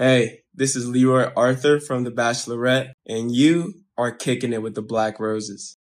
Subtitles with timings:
[0.00, 4.80] Hey, this is Leroy Arthur from The Bachelorette, and you are kicking it with the
[4.80, 5.76] Black Roses.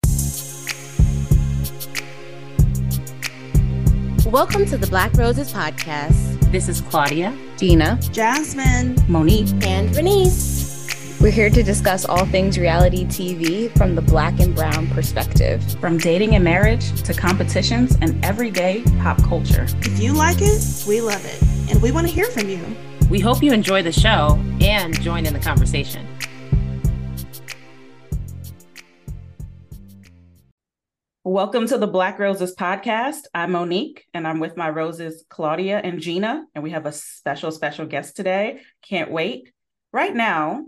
[4.24, 6.50] Welcome to the Black Roses podcast.
[6.50, 11.20] This is Claudia, Gina, Jasmine, Monique, and Renise.
[11.20, 15.62] We're here to discuss all things reality TV from the black and brown perspective.
[15.78, 19.66] From dating and marriage to competitions and everyday pop culture.
[19.80, 22.64] If you like it, we love it, and we want to hear from you.
[23.08, 26.04] We hope you enjoy the show and join in the conversation.
[31.22, 33.26] Welcome to the Black Roses podcast.
[33.32, 37.52] I'm Monique and I'm with my roses, Claudia and Gina, and we have a special,
[37.52, 38.62] special guest today.
[38.82, 39.52] Can't wait.
[39.92, 40.64] Right now,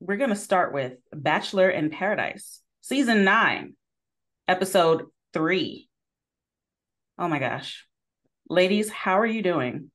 [0.00, 3.74] we're going to start with Bachelor in Paradise, season nine,
[4.46, 5.88] episode three.
[7.18, 7.86] Oh my gosh.
[8.50, 9.89] Ladies, how are you doing?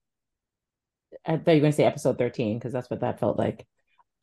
[1.27, 3.66] I thought you were going to say episode 13 because that's what that felt like.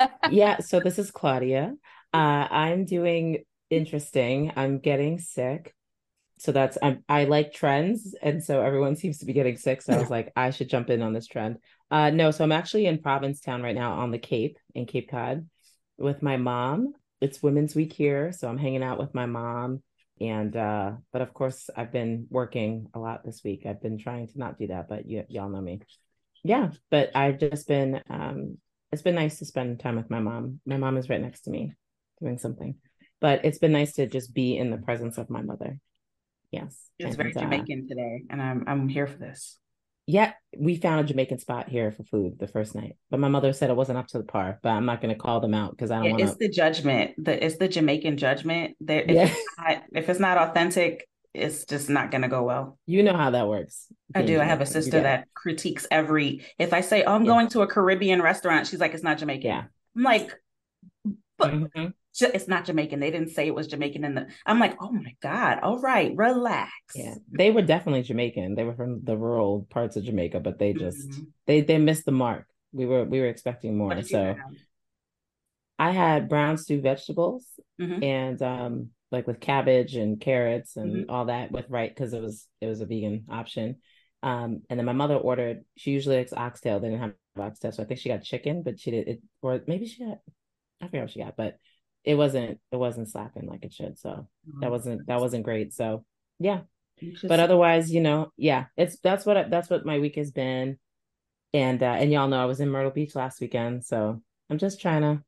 [0.31, 0.59] yeah.
[0.61, 1.75] So this is Claudia.
[2.15, 2.17] Uh,
[2.51, 4.53] I'm doing interesting.
[4.57, 5.75] I'm getting sick.
[6.39, 9.81] So that's I'm, I like trends, and so everyone seems to be getting sick.
[9.81, 11.59] So I was like, I should jump in on this trend.
[11.89, 15.49] Uh, no, so I'm actually in Provincetown right now on the Cape in Cape Cod
[15.99, 16.95] with my mom.
[17.21, 19.83] It's Women's Week here, so I'm hanging out with my mom.
[20.21, 23.65] And uh, but of course, I've been working a lot this week.
[23.65, 25.81] I've been trying to not do that, but y'all know me.
[26.45, 28.01] Yeah, but I've just been.
[28.09, 28.59] Um,
[28.91, 30.61] it's been nice to spend time with my mom.
[30.67, 31.73] My mom is right next to me,
[32.21, 32.77] doing something.
[33.21, 35.79] But it's been nice to just be in the presence of my mother.
[36.51, 39.59] Yes, it's and, very Jamaican uh, today, and I'm I'm here for this
[40.07, 43.53] yeah, we found a Jamaican spot here for food the first night, but my mother
[43.53, 44.59] said it wasn't up to the par.
[44.63, 46.05] But I'm not going to call them out because I don't.
[46.05, 46.25] Yeah, wanna...
[46.25, 47.13] It's the judgment.
[47.19, 48.77] The it's the Jamaican judgment.
[48.81, 49.27] That if, yeah.
[49.27, 52.79] it's not, if it's not authentic, it's just not going to go well.
[52.87, 53.87] You know how that works.
[54.15, 54.41] I do.
[54.41, 56.45] I have a sister that critiques every.
[56.59, 57.33] If I say, "Oh, I'm yeah.
[57.33, 59.65] going to a Caribbean restaurant," she's like, "It's not Jamaican." Yeah.
[59.97, 60.31] I'm like,
[61.39, 61.87] but mm-hmm
[62.21, 63.01] it's not Jamaican.
[63.01, 64.27] They didn't say it was Jamaican in the.
[64.45, 65.61] I'm like, oh my god!
[65.63, 66.71] All right, relax.
[66.95, 68.55] Yeah, they were definitely Jamaican.
[68.55, 71.23] They were from the rural parts of Jamaica, but they just mm-hmm.
[71.47, 72.47] they they missed the mark.
[72.73, 74.03] We were we were expecting more.
[74.03, 74.37] So
[75.79, 77.47] I had brown stew vegetables
[77.81, 78.03] mm-hmm.
[78.03, 81.11] and um like with cabbage and carrots and mm-hmm.
[81.11, 83.77] all that with right because it was it was a vegan option.
[84.23, 85.65] Um, and then my mother ordered.
[85.77, 86.81] She usually likes oxtail.
[86.81, 89.61] They didn't have oxtail, so I think she got chicken, but she did it, or
[89.67, 90.19] maybe she got.
[90.81, 91.59] I forget what she got, but
[92.05, 93.99] it wasn't it wasn't slapping like it should.
[93.99, 94.61] So mm-hmm.
[94.61, 95.73] that wasn't that wasn't great.
[95.73, 96.05] So
[96.39, 96.63] yeah.
[97.25, 100.79] But otherwise, you know, yeah, it's that's what I, that's what my week has been.
[101.53, 104.81] And uh and y'all know I was in Myrtle Beach last weekend, so I'm just
[104.81, 105.23] trying to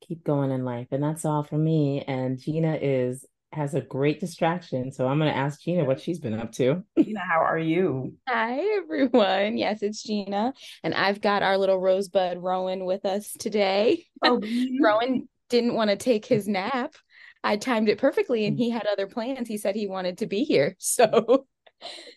[0.00, 0.88] keep going in life.
[0.90, 2.04] And that's all for me.
[2.06, 4.92] And Gina is has a great distraction.
[4.92, 6.84] So I'm going to ask Gina what she's been up to.
[7.02, 8.14] Gina, how are you?
[8.28, 9.56] Hi, everyone.
[9.56, 10.54] Yes, it's Gina.
[10.84, 14.04] And I've got our little rosebud Rowan with us today.
[14.22, 14.38] Oh,
[14.78, 16.94] Rowan didn't want to take his nap.
[17.42, 19.48] I timed it perfectly and he had other plans.
[19.48, 20.76] He said he wanted to be here.
[20.78, 21.46] So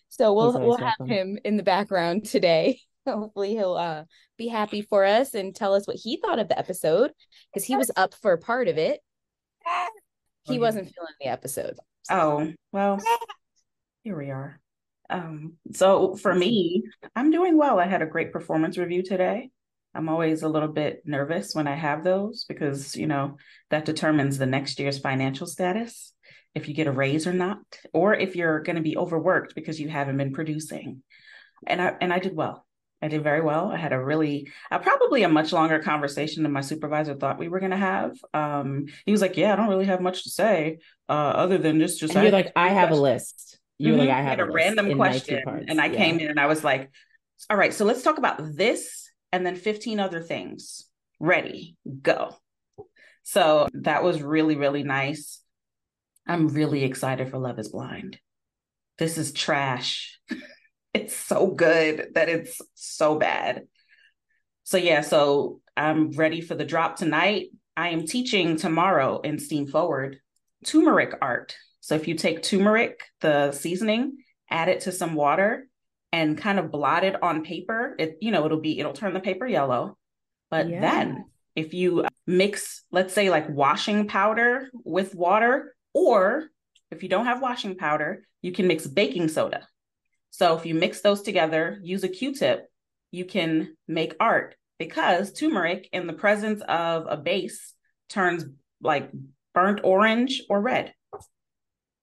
[0.08, 2.80] so we'll we'll have him in the background today.
[3.06, 4.04] Hopefully he'll uh
[4.36, 7.12] be happy for us and tell us what he thought of the episode
[7.52, 9.00] because he was up for part of it
[10.44, 11.78] he wasn't feeling the episode.
[12.10, 12.98] Oh, well,
[14.02, 14.60] here we are.
[15.10, 16.84] Um, so for me,
[17.14, 17.78] I'm doing well.
[17.78, 19.50] I had a great performance review today.
[19.94, 23.36] I'm always a little bit nervous when I have those because, you know,
[23.70, 26.12] that determines the next year's financial status,
[26.54, 27.60] if you get a raise or not,
[27.92, 31.02] or if you're going to be overworked because you haven't been producing.
[31.66, 32.63] And I and I did well.
[33.04, 33.70] I did very well.
[33.70, 37.48] I had a really, uh, probably a much longer conversation than my supervisor thought we
[37.48, 38.16] were going to have.
[38.32, 41.80] Um, he was like, "Yeah, I don't really have much to say, uh, other than
[41.80, 43.98] just just." And you're like, "I have a list." You mm-hmm.
[43.98, 45.98] like, "I have a, a random question," and I yeah.
[45.98, 46.90] came in and I was like,
[47.50, 50.86] "All right, so let's talk about this and then 15 other things.
[51.20, 52.34] Ready, go."
[53.22, 55.42] So that was really really nice.
[56.26, 58.18] I'm really excited for Love Is Blind.
[58.96, 60.18] This is trash.
[60.94, 63.66] it's so good that it's so bad.
[64.62, 67.48] So yeah, so I'm ready for the drop tonight.
[67.76, 70.20] I am teaching tomorrow in Steam Forward
[70.64, 71.56] turmeric art.
[71.80, 74.18] So if you take turmeric, the seasoning,
[74.48, 75.68] add it to some water
[76.12, 79.20] and kind of blot it on paper, it you know, it'll be it'll turn the
[79.20, 79.98] paper yellow.
[80.50, 80.80] But yeah.
[80.80, 81.24] then
[81.56, 86.44] if you mix let's say like washing powder with water or
[86.90, 89.66] if you don't have washing powder, you can mix baking soda
[90.34, 92.66] so if you mix those together, use a Q-tip,
[93.12, 97.72] you can make art because turmeric in the presence of a base
[98.08, 98.44] turns
[98.82, 99.12] like
[99.54, 100.92] burnt orange or red.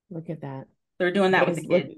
[0.09, 0.67] Look at that.
[0.97, 1.95] They're doing that with the kid.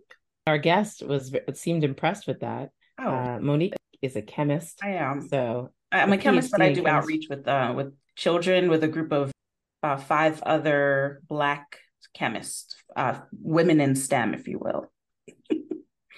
[0.48, 2.72] Our guest was seemed impressed with that.
[3.00, 3.12] Oh.
[3.12, 4.80] Uh, Monique is a chemist.
[4.82, 5.28] I am.
[5.28, 9.12] So I'm a chemist, but I do outreach with uh with children with a group
[9.12, 9.32] of
[9.84, 11.78] uh, five other Black
[12.16, 14.92] chemists, uh, women in STEM, if you will.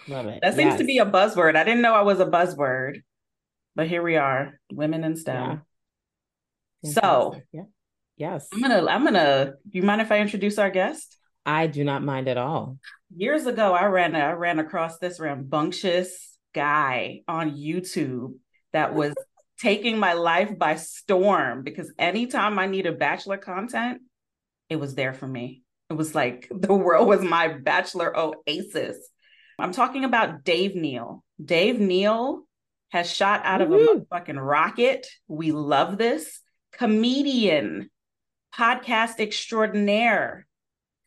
[0.07, 0.39] Love it.
[0.41, 0.79] That seems yes.
[0.79, 1.55] to be a buzzword.
[1.55, 3.01] I didn't know I was a buzzword,
[3.75, 5.61] but here we are, women in STEM.
[6.81, 6.91] Yeah.
[6.91, 7.63] So, yeah.
[8.17, 8.85] yes, I'm gonna.
[8.85, 9.53] I'm gonna.
[9.67, 11.17] Do you mind if I introduce our guest?
[11.45, 12.77] I do not mind at all.
[13.15, 14.15] Years ago, I ran.
[14.15, 18.33] I ran across this rambunctious guy on YouTube
[18.73, 19.13] that was
[19.59, 24.01] taking my life by storm because anytime I needed bachelor content,
[24.69, 25.63] it was there for me.
[25.89, 28.97] It was like the world was my bachelor oasis.
[29.57, 31.23] I'm talking about Dave Neal.
[31.43, 32.43] Dave Neal
[32.89, 34.01] has shot out of Woo-hoo.
[34.01, 35.07] a fucking rocket.
[35.27, 36.41] We love this.
[36.73, 37.89] Comedian,
[38.53, 40.45] podcast extraordinaire,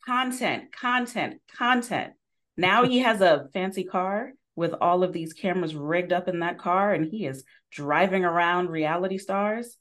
[0.06, 2.14] content, content, content.
[2.56, 6.58] Now he has a fancy car with all of these cameras rigged up in that
[6.58, 9.76] car, and he is driving around reality stars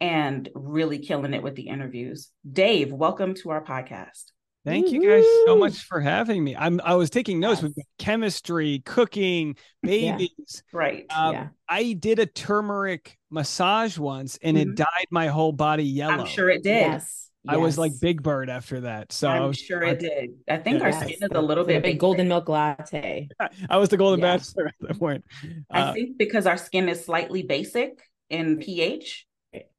[0.00, 2.30] and really killing it with the interviews.
[2.50, 4.32] Dave, welcome to our podcast.
[4.66, 6.56] Thank you guys so much for having me.
[6.56, 7.74] I'm I was taking notes yes.
[7.74, 10.30] with chemistry, cooking, babies.
[10.48, 10.60] Yeah.
[10.72, 11.06] Right.
[11.08, 11.48] Um, yeah.
[11.68, 14.70] I did a turmeric massage once and mm-hmm.
[14.70, 16.24] it dyed my whole body yellow.
[16.24, 16.80] I'm sure it did.
[16.80, 17.30] Yes.
[17.48, 17.62] I yes.
[17.62, 19.12] was like Big Bird after that.
[19.12, 20.30] So I'm sure it did.
[20.48, 23.28] I think our skin is a little bit big golden milk latte.
[23.70, 24.36] I was the golden yeah.
[24.36, 25.24] bachelor at that point.
[25.44, 29.26] Uh, I think because our skin is slightly basic in pH.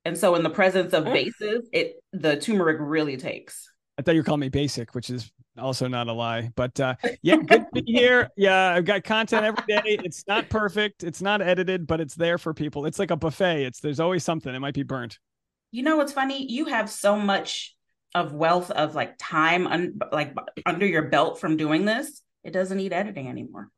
[0.06, 3.70] And so in the presence of bases, it the turmeric really takes.
[3.98, 6.52] I thought you were calling me basic, which is also not a lie.
[6.56, 8.30] But uh, yeah, good to be here.
[8.38, 9.82] Yeah, I've got content every day.
[10.04, 11.04] It's not perfect.
[11.04, 12.86] It's not edited, but it's there for people.
[12.86, 13.66] It's like a buffet.
[13.66, 14.54] It's there's always something.
[14.54, 15.18] It might be burnt.
[15.72, 16.50] You know what's funny?
[16.52, 17.76] You have so much
[18.14, 20.36] of wealth of like time un- like
[20.66, 22.22] under your belt from doing this.
[22.44, 23.70] It doesn't need editing anymore.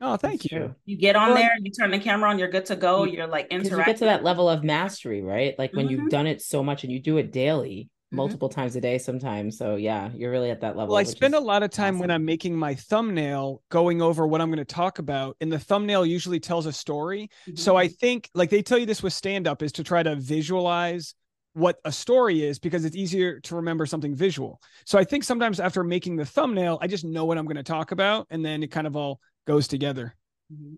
[0.00, 0.58] Oh, thank That's you.
[0.58, 0.74] True.
[0.84, 3.04] You get on well, there, you turn the camera on, you're good to go.
[3.04, 3.78] You're like interacting.
[3.78, 5.56] You get to that level of mastery, right?
[5.56, 6.02] Like when mm-hmm.
[6.02, 7.88] you've done it so much and you do it daily.
[8.12, 8.60] Multiple mm-hmm.
[8.60, 9.56] times a day sometimes.
[9.56, 10.94] So yeah, you're really at that level.
[10.94, 12.00] Well, I spend a lot of time awesome.
[12.00, 15.36] when I'm making my thumbnail going over what I'm going to talk about.
[15.40, 17.30] And the thumbnail usually tells a story.
[17.48, 17.56] Mm-hmm.
[17.56, 20.14] So I think like they tell you this with stand up is to try to
[20.16, 21.14] visualize
[21.54, 24.60] what a story is because it's easier to remember something visual.
[24.86, 27.62] So I think sometimes after making the thumbnail, I just know what I'm going to
[27.62, 30.14] talk about and then it kind of all goes together.
[30.52, 30.74] Mm-hmm.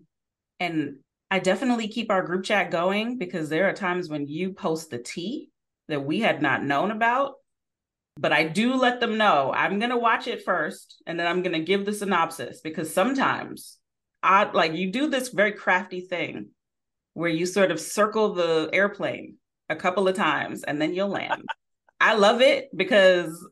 [0.59, 0.95] And
[1.31, 4.99] I definitely keep our group chat going because there are times when you post the
[4.99, 5.49] tea
[5.87, 7.33] that we had not known about.
[8.17, 11.43] But I do let them know I'm going to watch it first and then I'm
[11.43, 13.77] going to give the synopsis because sometimes
[14.23, 16.49] I like you do this very crafty thing
[17.13, 19.35] where you sort of circle the airplane
[19.69, 21.43] a couple of times and then you'll land.
[21.99, 23.45] I love it because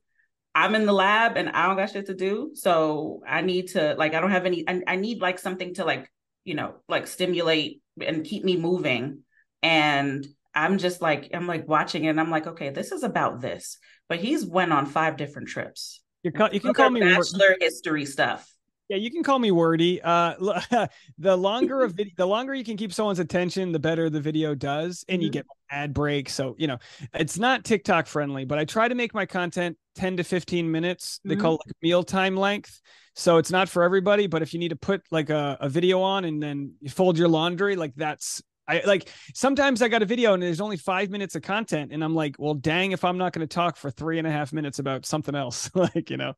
[0.55, 2.51] I'm in the lab and I don't got shit to do.
[2.53, 5.85] So I need to like I don't have any I, I need like something to
[5.85, 6.09] like,
[6.45, 9.19] you know, like stimulate and keep me moving.
[9.61, 13.41] And I'm just like I'm like watching it and I'm like, okay, this is about
[13.41, 13.77] this.
[14.09, 16.01] But he's went on five different trips.
[16.23, 18.49] you you can call me bachelor history stuff.
[18.89, 20.01] Yeah, you can call me wordy.
[20.01, 20.35] Uh,
[21.17, 24.53] the longer a video, the longer you can keep someone's attention, the better the video
[24.53, 25.23] does, and mm-hmm.
[25.23, 26.33] you get ad breaks.
[26.33, 26.77] So you know,
[27.13, 31.19] it's not TikTok friendly, but I try to make my content ten to fifteen minutes.
[31.23, 31.41] They mm-hmm.
[31.41, 32.81] call it like mealtime length.
[33.15, 36.01] So it's not for everybody, but if you need to put like a, a video
[36.01, 40.05] on and then you fold your laundry, like that's I like sometimes I got a
[40.05, 43.17] video and there's only five minutes of content, and I'm like, well, dang, if I'm
[43.17, 46.17] not going to talk for three and a half minutes about something else, like you
[46.17, 46.33] know.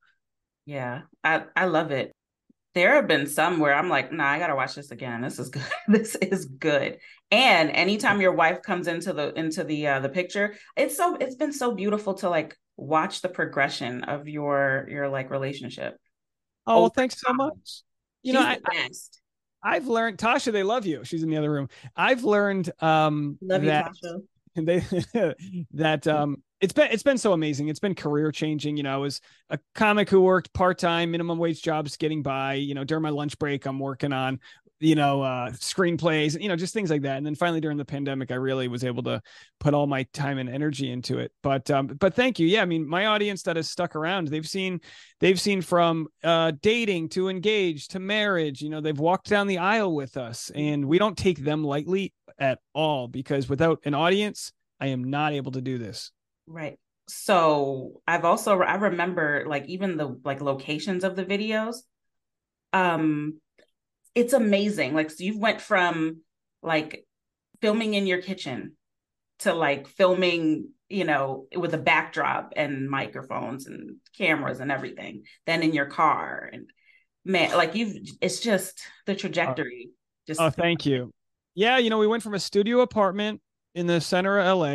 [0.65, 2.13] Yeah, I I love it.
[2.73, 5.21] There have been some where I'm like, nah, I gotta watch this again.
[5.21, 5.63] This is good.
[5.87, 6.97] this is good.
[7.31, 11.35] And anytime your wife comes into the into the uh, the picture, it's so it's
[11.35, 15.97] been so beautiful to like watch the progression of your your like relationship.
[16.67, 17.83] Oh, well, thanks so much.
[18.23, 18.89] You She's know, I, I,
[19.65, 21.03] I've learned Tasha, they love you.
[21.03, 21.69] She's in the other room.
[21.97, 24.21] I've learned um love that, you, Tasha.
[24.55, 24.83] They
[25.73, 27.67] that um it's been it's been so amazing.
[27.67, 28.77] It's been career changing.
[28.77, 29.19] You know, I was
[29.49, 32.53] a comic who worked part time, minimum wage jobs, getting by.
[32.53, 34.39] You know, during my lunch break, I'm working on
[34.79, 37.17] you know, uh, screenplays, you know, just things like that.
[37.17, 39.21] And then finally during the pandemic, I really was able to
[39.59, 41.31] put all my time and energy into it.
[41.41, 42.47] But, um, but thank you.
[42.47, 42.61] Yeah.
[42.61, 44.81] I mean, my audience that has stuck around, they've seen,
[45.21, 49.59] they've seen from, uh, dating to engage to marriage, you know, they've walked down the
[49.59, 54.51] aisle with us and we don't take them lightly at all because without an audience,
[54.81, 56.11] I am not able to do this.
[56.47, 56.77] Right.
[57.07, 61.77] So I've also, I remember like even the like locations of the videos,
[62.73, 63.39] um
[64.15, 64.93] it's amazing.
[64.93, 66.21] Like so you went from
[66.63, 67.05] like
[67.61, 68.77] filming in your kitchen
[69.39, 75.23] to like filming, you know, with a backdrop and microphones and cameras and everything.
[75.45, 76.69] Then in your car and
[77.25, 79.89] man, like you've it's just the trajectory.
[80.25, 81.11] Just oh, thank you.
[81.53, 83.41] Yeah, you know, we went from a studio apartment
[83.75, 84.65] in the center of LA,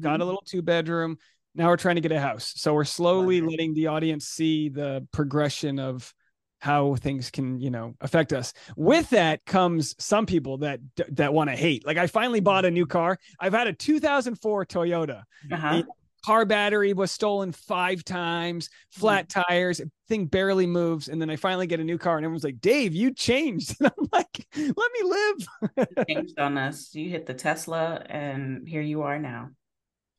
[0.00, 0.22] got mm-hmm.
[0.22, 1.16] a little two bedroom.
[1.54, 2.52] Now we're trying to get a house.
[2.56, 6.14] So we're slowly letting the audience see the progression of
[6.62, 8.54] how things can you know affect us.
[8.76, 10.78] With that comes some people that
[11.08, 11.84] that want to hate.
[11.84, 13.18] Like i finally bought a new car.
[13.40, 15.24] I've had a 2004 toyota.
[15.50, 15.82] Uh-huh.
[16.24, 19.44] car battery was stolen five times flat mm.
[19.44, 22.60] tires thing barely moves and then i finally get a new car and everyone's like
[22.60, 23.74] dave you changed.
[23.80, 26.06] And i'm like let me live.
[26.08, 26.94] Changed on us.
[26.94, 29.50] You hit the tesla and here you are now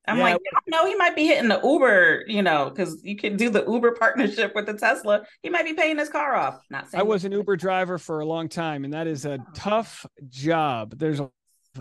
[0.08, 0.24] I'm yeah.
[0.24, 3.64] like, no, he might be hitting the Uber, you know, because you can do the
[3.66, 5.24] Uber partnership with the Tesla.
[5.42, 6.60] He might be paying his car off.
[6.70, 9.40] Not saying I was an Uber driver for a long time, and that is a
[9.56, 10.98] tough job.
[10.98, 11.30] There's a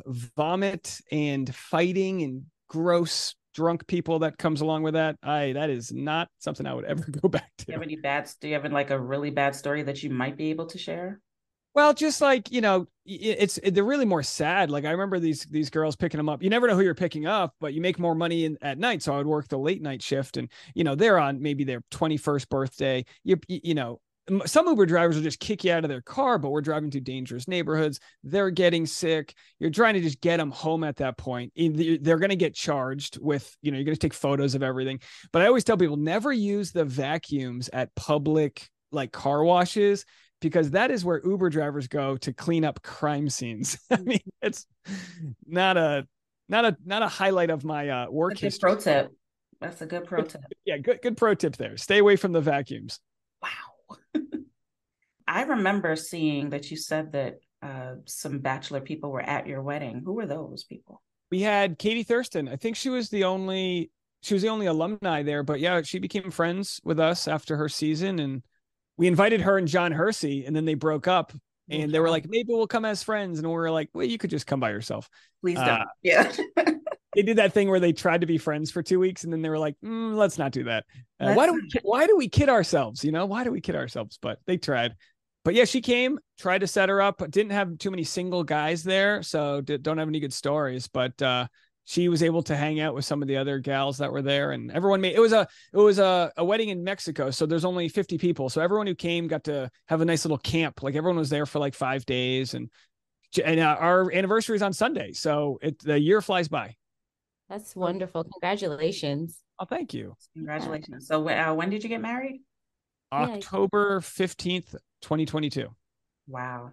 [0.07, 5.17] vomit and fighting and gross drunk people that comes along with that.
[5.23, 7.67] I that is not something I would ever go back to.
[7.67, 8.31] Do you have any bad?
[8.41, 11.21] Do you have like a really bad story that you might be able to share?
[11.75, 14.71] Well, just like you know, it's they're really more sad.
[14.71, 16.43] Like I remember these these girls picking them up.
[16.43, 19.03] You never know who you're picking up, but you make more money in, at night.
[19.03, 21.83] So I would work the late night shift, and you know they're on maybe their
[21.91, 23.05] 21st birthday.
[23.25, 24.01] You you know
[24.47, 27.01] some Uber drivers will just kick you out of their car, but we're driving through
[27.01, 27.99] dangerous neighborhoods.
[28.23, 29.35] They're getting sick.
[29.59, 31.53] You're trying to just get them home at that point.
[31.57, 35.01] They're going to get charged with, you know, you're going to take photos of everything.
[35.33, 40.05] But I always tell people never use the vacuums at public like car washes
[40.43, 43.79] because that is where Uber drivers go to clean up crime scenes.
[43.91, 44.67] I mean, it's
[45.47, 46.07] not a
[46.49, 48.73] not a not a highlight of my uh, work That's history.
[48.73, 49.13] Pro tip.
[49.61, 50.43] That's a good pro tip.
[50.67, 51.79] Yeah, good good pro tip there.
[51.79, 53.01] Stay away from the vacuums.
[53.41, 53.97] Wow.
[55.27, 60.03] I remember seeing that you said that uh, some bachelor people were at your wedding.
[60.05, 61.01] Who were those people?
[61.31, 62.49] We had Katie Thurston.
[62.49, 63.91] I think she was the only
[64.23, 67.69] she was the only alumni there, but yeah, she became friends with us after her
[67.69, 68.43] season and
[68.97, 71.33] we invited her and John Hersey, and then they broke up.
[71.71, 73.39] And they were like, maybe we'll come as friends.
[73.39, 75.09] And we are like, well, you could just come by yourself.
[75.41, 75.69] Please don't.
[75.69, 76.31] Uh, yeah.
[77.15, 79.41] they did that thing where they tried to be friends for two weeks, and then
[79.43, 80.85] they were like, mm, let's not do that.
[81.19, 81.71] Uh, why do we?
[81.83, 83.05] Why do we kid ourselves?
[83.05, 84.19] You know, why do we kid ourselves?
[84.21, 84.95] But they tried.
[85.45, 87.19] But yeah, she came, tried to set her up.
[87.31, 90.89] Didn't have too many single guys there, so don't have any good stories.
[90.89, 91.49] But uh,
[91.85, 94.53] she was able to hang out with some of the other gals that were there
[94.53, 97.65] and everyone made it was a it was a, a wedding in mexico so there's
[97.65, 98.49] only 50 people.
[98.49, 101.47] So everyone who came got to have a nice little camp like everyone was there
[101.47, 102.71] for like five days and
[103.45, 106.77] and uh, our anniversary is on sunday so it the year flies by.
[107.49, 108.25] That's wonderful.
[108.25, 109.43] Congratulations.
[109.59, 110.17] Oh thank you.
[110.35, 111.07] Congratulations.
[111.07, 112.41] So uh, when did you get married?
[113.13, 114.73] October 15th
[115.03, 115.69] 2022
[116.29, 116.71] wow.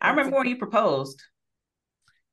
[0.00, 1.22] I remember when you proposed.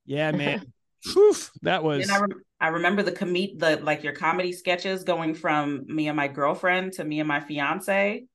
[0.05, 0.71] Yeah man
[1.05, 2.09] Whew, that was.
[2.09, 6.17] I, re- I, remember the com the like your comedy sketches going from me and
[6.17, 8.25] my girlfriend to me and my fiance,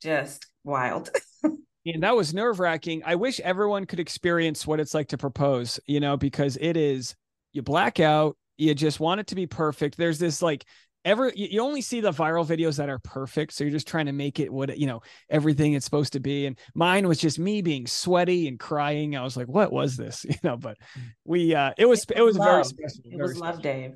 [0.00, 1.10] just wild.
[1.44, 3.02] and that was nerve wracking.
[3.04, 7.14] I wish everyone could experience what it's like to propose, you know, because it is
[7.52, 9.96] you black out, you just want it to be perfect.
[9.96, 10.64] There's this like
[11.04, 14.12] ever you only see the viral videos that are perfect so you're just trying to
[14.12, 17.62] make it what you know everything it's supposed to be and mine was just me
[17.62, 19.16] being sweaty and crying.
[19.16, 20.24] I was like what was this?
[20.32, 20.78] You know but
[21.24, 23.92] we uh it was it was, it was very special it was love dave.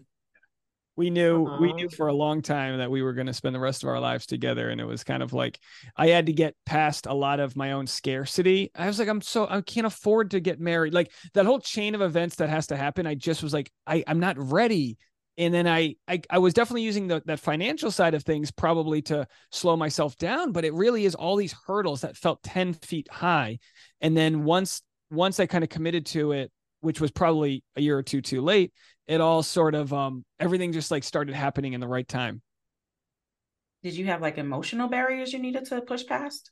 [0.96, 1.58] We knew uh-huh.
[1.60, 3.88] we knew for a long time that we were going to spend the rest of
[3.88, 5.58] our lives together and it was kind of like
[5.96, 8.70] i had to get past a lot of my own scarcity.
[8.74, 10.94] I was like i'm so i can't afford to get married.
[10.94, 14.04] Like that whole chain of events that has to happen i just was like i
[14.06, 14.98] i'm not ready
[15.38, 19.02] and then I, I I was definitely using the that financial side of things probably
[19.02, 23.08] to slow myself down, but it really is all these hurdles that felt 10 feet
[23.10, 23.58] high.
[24.00, 26.50] And then once once I kind of committed to it,
[26.80, 28.72] which was probably a year or two too late,
[29.06, 32.40] it all sort of um everything just like started happening in the right time.
[33.82, 36.50] Did you have like emotional barriers you needed to push past?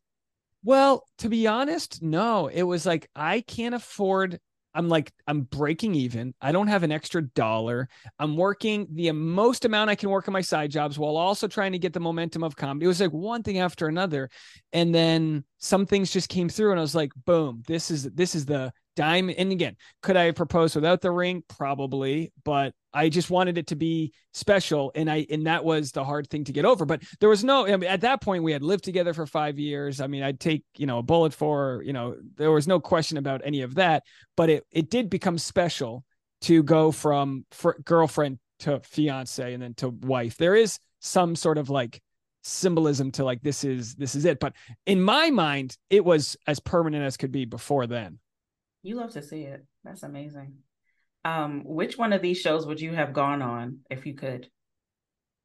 [0.62, 2.48] Well, to be honest, no.
[2.48, 4.40] It was like I can't afford
[4.74, 6.34] I'm like, I'm breaking even.
[6.40, 7.88] I don't have an extra dollar.
[8.18, 11.72] I'm working the most amount I can work on my side jobs while also trying
[11.72, 12.84] to get the momentum of comedy.
[12.84, 14.30] It was like one thing after another.
[14.72, 18.34] And then some things just came through and I was like, boom, this is this
[18.34, 19.38] is the diamond.
[19.38, 21.42] And again, could I have proposed without the ring?
[21.48, 26.04] Probably, but I just wanted it to be special, and I and that was the
[26.04, 26.84] hard thing to get over.
[26.84, 27.66] But there was no.
[27.66, 30.00] I mean, at that point, we had lived together for five years.
[30.00, 32.16] I mean, I'd take you know a bullet for you know.
[32.36, 34.04] There was no question about any of that.
[34.36, 36.04] But it it did become special
[36.42, 40.36] to go from fr- girlfriend to fiance and then to wife.
[40.36, 42.00] There is some sort of like
[42.44, 44.38] symbolism to like this is this is it.
[44.38, 44.54] But
[44.86, 48.18] in my mind, it was as permanent as could be before then.
[48.84, 49.64] You love to see it.
[49.82, 50.58] That's amazing.
[51.24, 54.48] Um, which one of these shows would you have gone on if you could?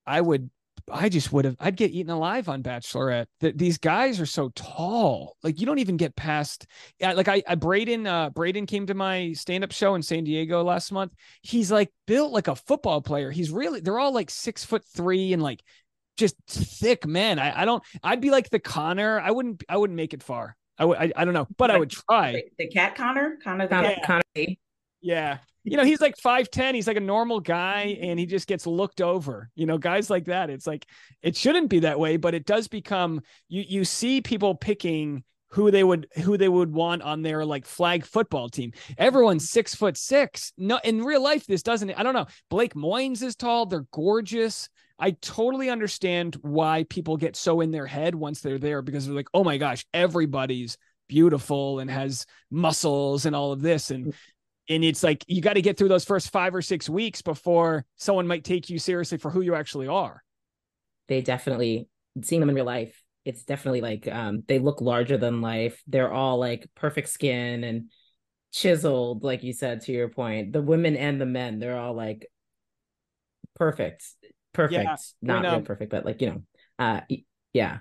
[0.05, 0.49] I would
[0.91, 3.27] I just would have, I'd get eaten alive on Bachelorette.
[3.41, 5.37] That these guys are so tall.
[5.43, 6.65] Like you don't even get past,
[6.99, 10.63] like I, I Brayden, uh, Brayden came to my stand up show in San Diego
[10.63, 11.13] last month.
[11.41, 13.31] He's like built like a football player.
[13.31, 15.61] He's really, they're all like six foot three and like
[16.17, 17.39] just thick men.
[17.39, 19.19] I, I don't, I'd be like the Connor.
[19.19, 20.57] I wouldn't, I wouldn't make it far.
[20.79, 22.43] I would, I, I don't know, but like, I would try.
[22.57, 23.95] The cat Connor, Connor, the Connor,
[24.35, 24.55] Connor.
[25.01, 28.65] Yeah you know, he's like 5'10, he's like a normal guy, and he just gets
[28.65, 29.49] looked over.
[29.55, 30.49] You know, guys like that.
[30.49, 30.85] It's like
[31.21, 35.71] it shouldn't be that way, but it does become you you see people picking who
[35.71, 38.71] they would who they would want on their like flag football team.
[38.97, 40.53] Everyone's six foot six.
[40.57, 41.91] No, in real life, this doesn't.
[41.91, 42.27] I don't know.
[42.49, 43.65] Blake Moynes is tall.
[43.65, 44.69] They're gorgeous.
[44.99, 49.15] I totally understand why people get so in their head once they're there because they're
[49.15, 50.77] like, oh my gosh, everybody's
[51.07, 53.91] beautiful and has muscles and all of this.
[53.91, 54.13] And
[54.67, 57.85] and it's like you got to get through those first five or six weeks before
[57.95, 60.21] someone might take you seriously for who you actually are.
[61.07, 61.87] They definitely
[62.21, 65.81] seeing them in real life it's definitely like um they look larger than life.
[65.87, 67.91] They're all like perfect skin and
[68.51, 70.53] chiseled like you said to your point.
[70.53, 72.27] The women and the men they're all like
[73.55, 74.03] perfect
[74.53, 76.43] perfect yeah, not real perfect but like you know
[76.79, 77.01] uh
[77.53, 77.79] yeah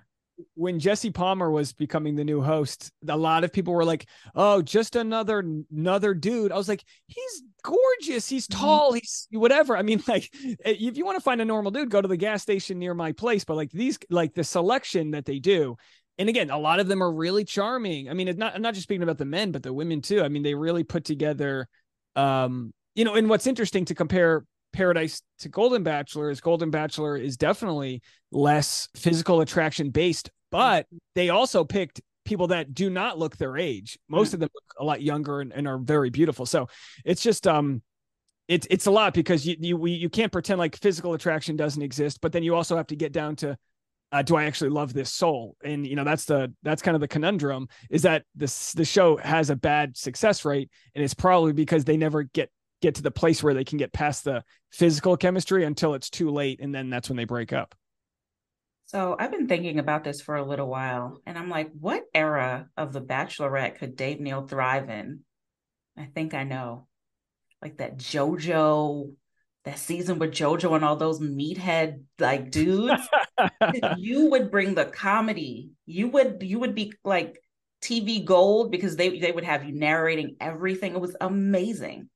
[0.54, 4.62] when Jesse Palmer was becoming the new host, a lot of people were like, "Oh,
[4.62, 8.28] just another another dude." I was like, "He's gorgeous.
[8.28, 8.60] He's mm-hmm.
[8.60, 8.92] tall.
[8.92, 10.32] He's whatever." I mean, like,
[10.64, 12.94] eh, if you want to find a normal dude, go to the gas station near
[12.94, 13.44] my place.
[13.44, 15.76] But like these, like the selection that they do,
[16.18, 18.08] and again, a lot of them are really charming.
[18.08, 18.54] I mean, it's not.
[18.54, 20.22] I'm not just speaking about the men, but the women too.
[20.22, 21.68] I mean, they really put together.
[22.16, 24.44] Um, you know, and what's interesting to compare
[24.78, 31.30] Paradise to Golden Bachelor is Golden Bachelor is definitely less physical attraction based, but they
[31.30, 33.98] also picked people that do not look their age.
[34.08, 36.46] Most of them look a lot younger and, and are very beautiful.
[36.46, 36.68] So
[37.04, 37.82] it's just um
[38.46, 41.82] it's it's a lot because you you we, you can't pretend like physical attraction doesn't
[41.82, 43.58] exist, but then you also have to get down to
[44.12, 45.56] uh, do I actually love this soul?
[45.64, 49.16] And you know that's the that's kind of the conundrum is that this the show
[49.16, 53.10] has a bad success rate, and it's probably because they never get get to the
[53.10, 56.90] place where they can get past the physical chemistry until it's too late and then
[56.90, 57.74] that's when they break up.
[58.86, 62.68] So i've been thinking about this for a little while and i'm like what era
[62.76, 65.20] of the bachelorette could dave neal thrive in?
[65.96, 66.86] I think i know.
[67.60, 69.12] Like that jojo
[69.64, 73.02] that season with jojo and all those meathead like dudes.
[73.98, 75.70] You would bring the comedy.
[75.86, 77.40] You would you would be like
[77.82, 80.94] tv gold because they they would have you narrating everything.
[80.94, 82.08] It was amazing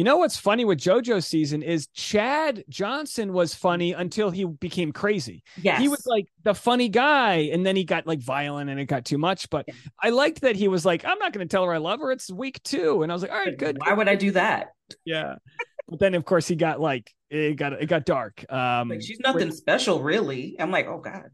[0.00, 4.92] you know what's funny with JoJo's season is Chad Johnson was funny until he became
[4.92, 5.42] crazy.
[5.60, 5.78] Yes.
[5.78, 9.04] He was like the funny guy, and then he got like violent and it got
[9.04, 9.50] too much.
[9.50, 9.74] But yeah.
[10.02, 12.12] I liked that he was like, I'm not going to tell her I love her.
[12.12, 13.02] It's week two.
[13.02, 13.76] And I was like, all right, good.
[13.78, 13.98] Why good.
[13.98, 14.68] would I do that?
[15.04, 15.34] Yeah.
[15.86, 18.50] but then of course he got like it got it got dark.
[18.50, 20.56] Um like she's nothing with, special really.
[20.58, 21.28] I'm like, oh God.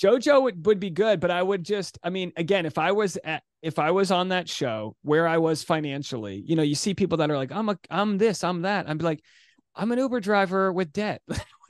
[0.00, 3.18] JoJo would, would be good, but I would just, I mean, again, if I was
[3.24, 6.94] at, if I was on that show where I was financially, you know, you see
[6.94, 8.88] people that are like, I'm a, I'm this, I'm that.
[8.88, 9.20] I'm like,
[9.74, 11.22] I'm an Uber driver with debt.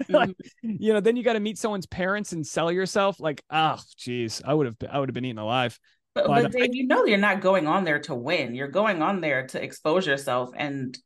[0.08, 0.76] like, mm-hmm.
[0.78, 3.18] you know, then you got to meet someone's parents and sell yourself.
[3.18, 5.78] Like, oh, geez, I would have, I would have been eaten alive.
[6.14, 8.54] But, but, but Dave, I, you know, you're not going on there to win.
[8.54, 10.50] You're going on there to expose yourself.
[10.54, 10.96] And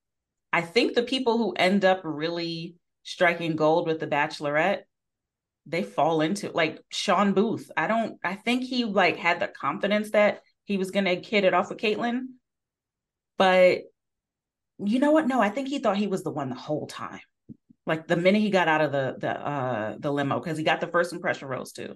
[0.53, 4.83] I think the people who end up really striking gold with the Bachelorette
[5.67, 7.71] they fall into like Shawn Booth.
[7.77, 11.55] I don't I think he like had the confidence that he was gonna hit it
[11.55, 12.27] off with Kaitlyn.
[13.39, 13.83] But
[14.79, 15.27] you know what?
[15.27, 17.21] No, I think he thought he was the one the whole time.
[17.87, 20.81] Like the minute he got out of the the uh the limo, because he got
[20.81, 21.95] the first impression rose too.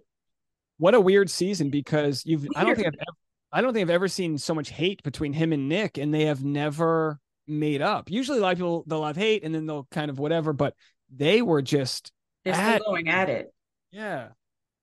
[0.79, 2.52] What a weird season because you've weird.
[2.57, 3.16] I don't think I've ever
[3.52, 6.26] I don't think I've ever seen so much hate between him and Nick, and they
[6.26, 8.11] have never made up.
[8.11, 10.74] Usually a lot of people they'll have hate and then they'll kind of whatever, but
[11.14, 12.12] they were just
[12.44, 13.52] they're at, still going at it.
[13.96, 14.28] Yeah.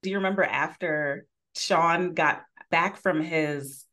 [0.02, 3.86] Do you remember after Shawn got back from his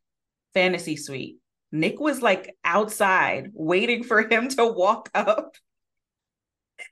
[0.55, 1.37] fantasy suite?
[1.71, 5.55] Nick was like outside waiting for him to walk up.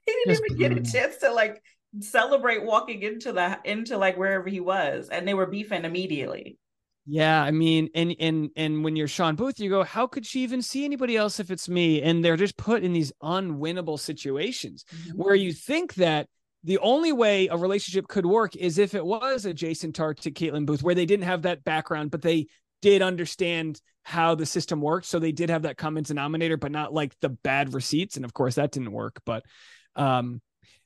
[0.04, 1.62] He didn't even get a chance to like
[2.00, 6.58] celebrate walking into the into like wherever he was, and they were beefing immediately.
[7.06, 10.42] Yeah, I mean, and and and when you're shawn Booth, you go, how could she
[10.42, 12.02] even see anybody else if it's me?
[12.02, 15.16] And they're just put in these unwinnable situations mm-hmm.
[15.16, 16.28] where you think that
[16.64, 20.30] the only way a relationship could work is if it was a Jason Tartick to
[20.30, 22.48] Kaitlyn Booth, where they didn't have that background, but they
[22.82, 25.06] did understand how the system worked.
[25.06, 28.16] So they did have that common denominator, but not like the bad receipts.
[28.16, 29.20] And of course, that didn't work.
[29.24, 29.44] But,
[29.94, 30.40] um,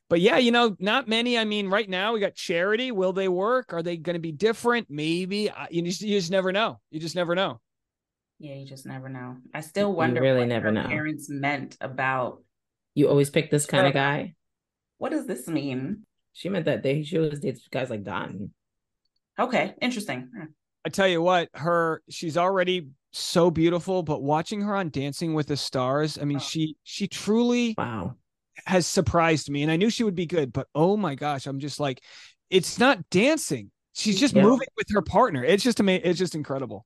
[0.09, 1.37] but yeah, you know, not many.
[1.37, 2.91] I mean, right now we got charity.
[2.91, 3.73] Will they work?
[3.73, 4.87] Are they going to be different?
[4.89, 5.49] Maybe.
[5.71, 6.79] You just, you just never know.
[6.91, 7.59] You just never know.
[8.39, 9.37] Yeah, you just never know.
[9.53, 10.87] I still wonder you really never know.
[10.87, 12.43] parents meant about.
[12.95, 14.35] You always pick this kind of guy
[15.03, 16.05] what does this mean?
[16.31, 18.51] She meant that they she always dates guys like Don.
[19.37, 20.29] Okay, interesting.
[20.33, 20.45] Hmm.
[20.85, 25.47] I tell you what, her she's already so beautiful, but watching her on Dancing with
[25.47, 26.39] the Stars, I mean, oh.
[26.39, 28.15] she she truly wow
[28.65, 29.61] has surprised me.
[29.63, 32.01] And I knew she would be good, but oh my gosh, I'm just like,
[32.49, 33.71] it's not dancing.
[33.91, 34.43] She's just yeah.
[34.43, 35.43] moving with her partner.
[35.43, 36.05] It's just amazing.
[36.05, 36.85] It's just incredible.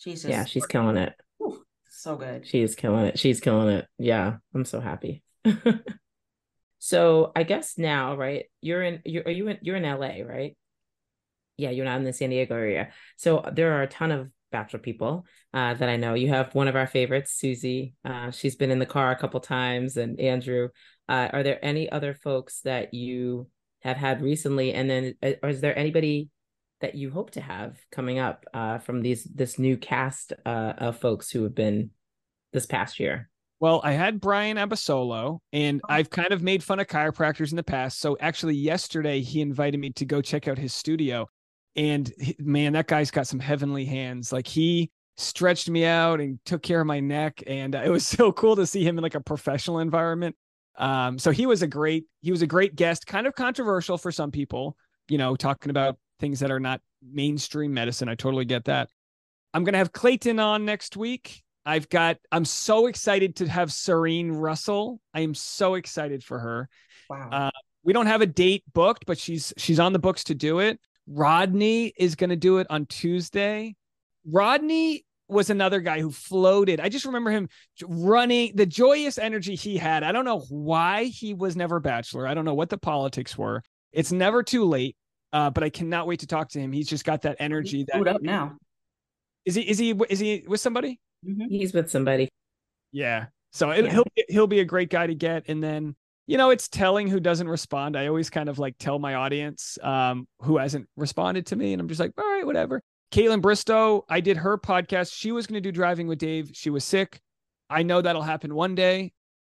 [0.00, 0.30] Jesus.
[0.30, 1.12] Yeah, she's killing it.
[1.42, 2.46] Ooh, so good.
[2.46, 3.18] She is killing it.
[3.18, 3.86] She's killing it.
[3.98, 5.22] Yeah, I'm so happy.
[6.84, 8.46] so I guess now, right?
[8.60, 9.02] You're in.
[9.04, 9.58] You're are you in?
[9.62, 10.56] You're in LA, right?
[11.56, 12.88] Yeah, you're not in the San Diego area.
[13.16, 16.14] So there are a ton of Bachelor people uh, that I know.
[16.14, 17.94] You have one of our favorites, Susie.
[18.04, 20.70] Uh, she's been in the car a couple times, and Andrew.
[21.08, 23.46] Uh, are there any other folks that you
[23.82, 24.72] have had recently?
[24.72, 26.30] And then, uh, is there anybody
[26.80, 30.98] that you hope to have coming up uh, from these this new cast uh, of
[30.98, 31.90] folks who have been
[32.52, 33.30] this past year?
[33.62, 35.86] Well, I had Brian Abasolo, and oh.
[35.88, 38.00] I've kind of made fun of chiropractors in the past.
[38.00, 41.28] So actually, yesterday he invited me to go check out his studio,
[41.76, 44.32] and man, that guy's got some heavenly hands.
[44.32, 48.32] Like he stretched me out and took care of my neck, and it was so
[48.32, 50.34] cool to see him in like a professional environment.
[50.76, 54.10] Um, so he was a great he was a great guest, kind of controversial for
[54.10, 54.76] some people,
[55.08, 58.08] you know, talking about things that are not mainstream medicine.
[58.08, 58.88] I totally get that.
[59.54, 61.41] I'm gonna have Clayton on next week.
[61.64, 65.00] I've got I'm so excited to have Serene Russell.
[65.14, 66.68] I am so excited for her.
[67.08, 67.28] Wow.
[67.30, 67.50] Uh,
[67.84, 70.80] we don't have a date booked, but she's she's on the books to do it.
[71.06, 73.74] Rodney is going to do it on Tuesday.
[74.26, 76.78] Rodney was another guy who floated.
[76.80, 77.48] I just remember him
[77.86, 80.02] running the joyous energy he had.
[80.02, 82.26] I don't know why he was never bachelor.
[82.26, 83.62] I don't know what the politics were.
[83.92, 84.96] It's never too late.
[85.32, 86.72] Uh, but I cannot wait to talk to him.
[86.72, 87.86] He's just got that energy.
[87.90, 88.56] That up now.
[89.46, 89.62] Is he?
[89.62, 89.94] Is he?
[90.10, 91.00] Is he with somebody?
[91.26, 91.48] Mm-hmm.
[91.48, 92.28] He's with somebody.
[92.90, 93.26] Yeah.
[93.52, 93.90] So it, yeah.
[93.92, 95.44] he'll he'll be a great guy to get.
[95.48, 95.94] And then
[96.26, 97.96] you know, it's telling who doesn't respond.
[97.96, 101.80] I always kind of like tell my audience um, who hasn't responded to me, and
[101.80, 102.80] I'm just like, all right, whatever.
[103.12, 105.12] Kaitlyn Bristowe, I did her podcast.
[105.12, 106.50] She was going to do driving with Dave.
[106.54, 107.20] She was sick.
[107.68, 109.12] I know that'll happen one day.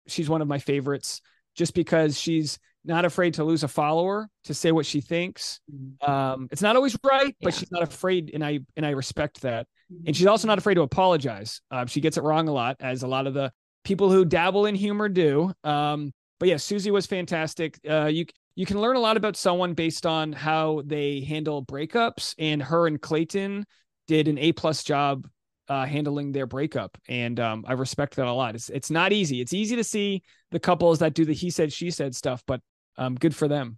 [0.08, 1.22] She's one of my favorites
[1.56, 5.60] just because she's not afraid to lose a follower to say what she thinks.
[5.74, 6.12] Mm-hmm.
[6.12, 7.60] Um, it's not always right, but yeah.
[7.60, 9.68] she's not afraid, and I and I respect that.
[10.06, 11.62] And she's also not afraid to apologize.
[11.70, 13.52] Uh, she gets it wrong a lot, as a lot of the
[13.84, 15.52] people who dabble in humor do.
[15.64, 17.80] Um, but yeah, Susie was fantastic.
[17.88, 22.36] Uh, you you can learn a lot about someone based on how they handle breakups,
[22.38, 23.66] and her and Clayton
[24.08, 25.28] did an A plus job
[25.68, 28.56] uh, handling their breakup, and um, I respect that a lot.
[28.56, 29.42] It's it's not easy.
[29.42, 32.62] It's easy to see the couples that do the he said she said stuff, but
[32.98, 33.78] um, good for them.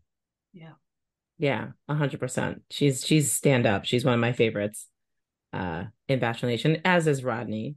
[0.53, 0.73] Yeah,
[1.37, 2.63] yeah, a hundred percent.
[2.69, 3.85] She's she's stand up.
[3.85, 4.87] She's one of my favorites
[5.53, 7.75] uh, in Bachelor Nation, as is Rodney.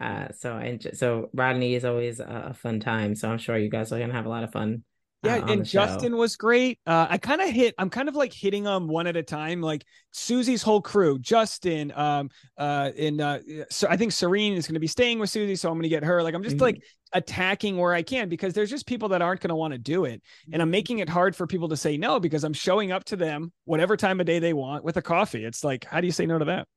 [0.00, 3.14] Uh, so and so Rodney is always a fun time.
[3.14, 4.82] So I'm sure you guys are gonna have a lot of fun.
[5.24, 6.18] Uh, yeah, and Justin show.
[6.18, 6.78] was great.
[6.86, 7.74] Uh, I kind of hit.
[7.78, 9.62] I'm kind of like hitting them one at a time.
[9.62, 11.92] Like Susie's whole crew, Justin.
[11.96, 13.38] Um, uh, and uh,
[13.70, 15.88] so I think Serene is going to be staying with Susie, so I'm going to
[15.88, 16.22] get her.
[16.22, 16.64] Like I'm just mm-hmm.
[16.64, 16.82] like
[17.12, 20.04] attacking where I can because there's just people that aren't going to want to do
[20.04, 20.72] it, and I'm mm-hmm.
[20.72, 23.96] making it hard for people to say no because I'm showing up to them whatever
[23.96, 25.44] time of day they want with a coffee.
[25.44, 26.68] It's like, how do you say no to that?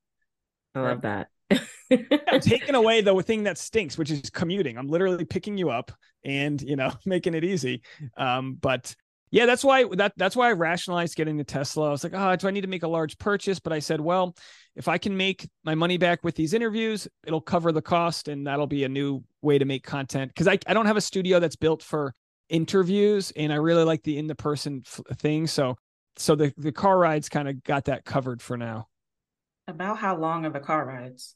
[0.76, 1.30] I love that.
[1.52, 4.78] I'm taking away the thing that stinks, which is commuting.
[4.78, 5.92] I'm literally picking you up
[6.24, 7.82] and you know making it easy.
[8.18, 8.96] Um, but
[9.30, 11.88] yeah, that's why that that's why I rationalized getting the Tesla.
[11.88, 13.60] I was like, oh, do I need to make a large purchase?
[13.60, 14.36] But I said, well,
[14.76, 18.48] if I can make my money back with these interviews, it'll cover the cost, and
[18.48, 20.32] that'll be a new way to make content.
[20.32, 22.14] Because I I don't have a studio that's built for
[22.50, 25.48] interviews, and I really like the in the person f- thing.
[25.48, 25.76] So
[26.16, 28.88] so the the car rides kind of got that covered for now.
[29.68, 31.36] About how long are the car rides?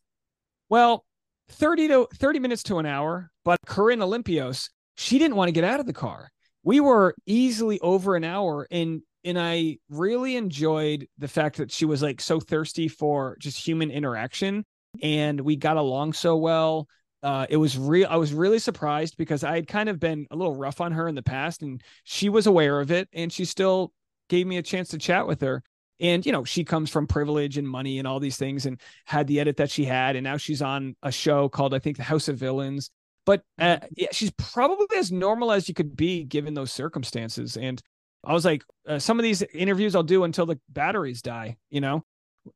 [0.70, 1.06] Well,
[1.50, 5.66] 30 to 30 minutes to an hour, but Corinne Olympios, she didn't want to get
[5.66, 6.30] out of the car.
[6.64, 11.86] We were easily over an hour and and I really enjoyed the fact that she
[11.86, 14.66] was like so thirsty for just human interaction
[15.02, 16.88] and we got along so well.
[17.24, 18.08] Uh, it was real.
[18.10, 21.08] I was really surprised because I had kind of been a little rough on her
[21.08, 23.94] in the past, and she was aware of it, and she still
[24.28, 25.62] gave me a chance to chat with her
[26.02, 29.28] and you know she comes from privilege and money and all these things and had
[29.28, 30.16] the edit that she had.
[30.16, 32.90] And now she's on a show called i think the house of villains.
[33.26, 33.86] But uh, mm-hmm.
[33.96, 37.56] yeah, she's probably as normal as you could be given those circumstances.
[37.56, 37.82] And
[38.24, 41.82] i was like uh, some of these interviews i'll do until the batteries die you
[41.82, 42.04] know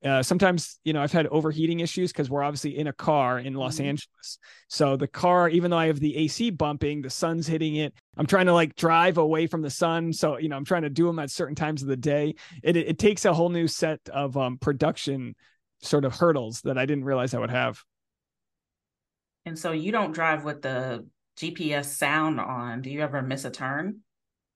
[0.03, 3.53] uh, sometimes you know i've had overheating issues because we're obviously in a car in
[3.53, 3.89] los mm-hmm.
[3.89, 4.39] angeles.
[4.67, 8.25] So the car even though i have the ac bumping the sun's hitting it i'm
[8.25, 10.11] trying to like drive away from the sun.
[10.11, 12.35] So you know i'm trying to do them at certain times of the day.
[12.63, 15.35] It, it, it takes a whole new set of um, production
[15.81, 17.83] sort of hurdles that i didn't realize i would have.
[19.45, 21.05] And so you don't drive with the
[21.37, 22.81] gps sound on.
[22.81, 23.99] Do you ever miss a turn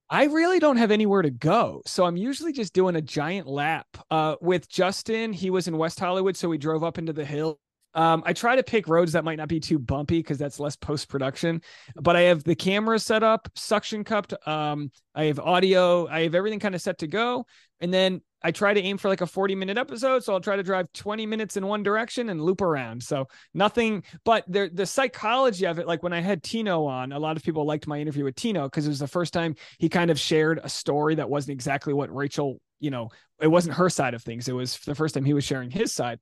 [0.09, 1.81] I really don't have anywhere to go.
[1.85, 3.85] So I'm usually just doing a giant lap.
[4.09, 7.59] Uh, with Justin, he was in West Hollywood, so we drove up into the hill.
[7.93, 10.75] Um, I try to pick roads that might not be too bumpy because that's less
[10.75, 11.61] post production.
[11.95, 14.33] But I have the camera set up, suction cupped.
[14.47, 16.07] Um, I have audio.
[16.07, 17.45] I have everything kind of set to go.
[17.79, 20.23] And then I try to aim for like a 40 minute episode.
[20.23, 23.04] So I'll try to drive 20 minutes in one direction and loop around.
[23.04, 27.19] So nothing, but the, the psychology of it, like when I had Tino on, a
[27.19, 29.89] lot of people liked my interview with Tino because it was the first time he
[29.89, 33.10] kind of shared a story that wasn't exactly what Rachel, you know,
[33.41, 34.47] it wasn't her side of things.
[34.47, 36.19] It was the first time he was sharing his side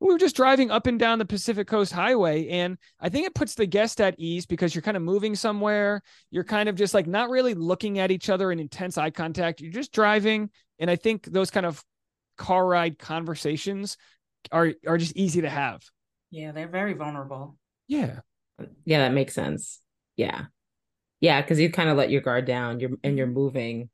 [0.00, 2.48] we were just driving up and down the Pacific Coast Highway.
[2.48, 6.02] And I think it puts the guest at ease because you're kind of moving somewhere.
[6.30, 9.60] You're kind of just like not really looking at each other in intense eye contact.
[9.60, 10.50] You're just driving.
[10.78, 11.84] And I think those kind of
[12.38, 13.98] car ride conversations
[14.50, 15.82] are are just easy to have.
[16.30, 17.58] Yeah, they're very vulnerable.
[17.86, 18.20] Yeah.
[18.84, 19.80] Yeah, that makes sense.
[20.16, 20.46] Yeah.
[21.20, 22.80] Yeah, because you kind of let your guard down.
[22.80, 23.34] You're and you're mm-hmm.
[23.34, 23.90] moving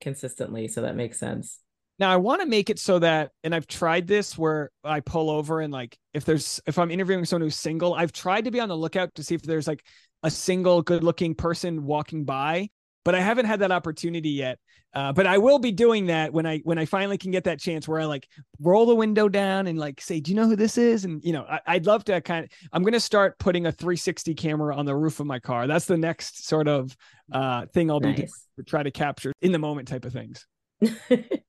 [0.00, 0.66] consistently.
[0.66, 1.60] So that makes sense.
[1.98, 5.30] Now I want to make it so that, and I've tried this where I pull
[5.30, 8.60] over and like if there's if I'm interviewing someone who's single, I've tried to be
[8.60, 9.84] on the lookout to see if there's like
[10.22, 12.68] a single good looking person walking by,
[13.04, 14.58] but I haven't had that opportunity yet.
[14.94, 17.60] Uh, but I will be doing that when I when I finally can get that
[17.60, 18.26] chance where I like
[18.60, 21.34] roll the window down and like say, "Do you know who this is?" And you
[21.34, 22.50] know, I, would love to kind of.
[22.72, 25.66] I'm going to start putting a 360 camera on the roof of my car.
[25.66, 26.96] That's the next sort of
[27.30, 28.12] uh, thing I'll nice.
[28.12, 30.46] be doing to try to capture in the moment type of things.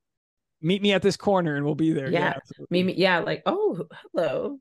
[0.62, 2.10] meet me at this corner and we'll be there.
[2.10, 2.36] Yeah.
[2.60, 2.94] yeah meet me.
[2.96, 3.20] Yeah.
[3.20, 4.60] Like, oh, hello.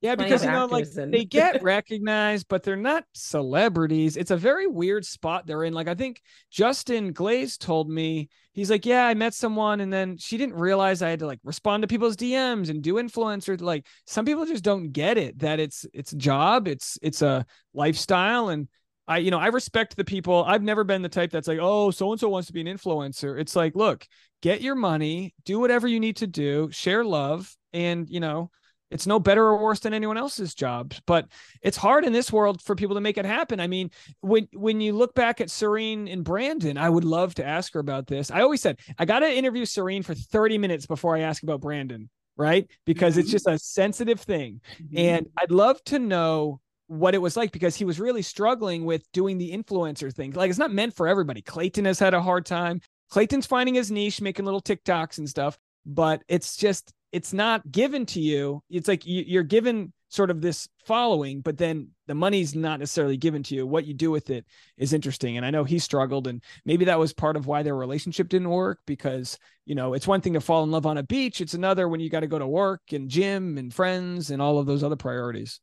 [0.00, 1.12] yeah, because you know, like and...
[1.12, 4.16] they get recognized, but they're not celebrities.
[4.16, 5.72] It's a very weird spot they're in.
[5.72, 6.20] Like, I think
[6.50, 11.02] Justin Glaze told me he's like, Yeah, I met someone, and then she didn't realize
[11.02, 13.60] I had to like respond to people's DMs and do influencer.
[13.60, 17.46] Like, some people just don't get it that it's it's a job, it's it's a
[17.72, 18.68] lifestyle, and
[19.06, 20.44] I, you know, I respect the people.
[20.44, 22.66] I've never been the type that's like, oh, so and so wants to be an
[22.66, 23.38] influencer.
[23.38, 24.06] It's like, look,
[24.42, 28.50] get your money, do whatever you need to do, share love, and you know,
[28.90, 30.94] it's no better or worse than anyone else's job.
[31.06, 31.26] But
[31.62, 33.60] it's hard in this world for people to make it happen.
[33.60, 33.90] I mean,
[34.20, 37.80] when when you look back at Serene and Brandon, I would love to ask her
[37.80, 38.30] about this.
[38.30, 41.60] I always said I got to interview Serene for 30 minutes before I ask about
[41.60, 42.70] Brandon, right?
[42.86, 43.20] Because mm-hmm.
[43.20, 44.96] it's just a sensitive thing, mm-hmm.
[44.96, 49.10] and I'd love to know what it was like because he was really struggling with
[49.12, 50.32] doing the influencer thing.
[50.32, 51.42] Like it's not meant for everybody.
[51.42, 52.80] Clayton has had a hard time.
[53.10, 58.06] Clayton's finding his niche, making little TikToks and stuff, but it's just it's not given
[58.06, 58.62] to you.
[58.68, 63.42] It's like you're given sort of this following, but then the money's not necessarily given
[63.42, 63.66] to you.
[63.66, 64.44] What you do with it
[64.76, 65.36] is interesting.
[65.36, 68.50] And I know he struggled, and maybe that was part of why their relationship didn't
[68.50, 71.54] work because, you know, it's one thing to fall in love on a beach, it's
[71.54, 74.66] another when you got to go to work and gym and friends and all of
[74.66, 75.60] those other priorities.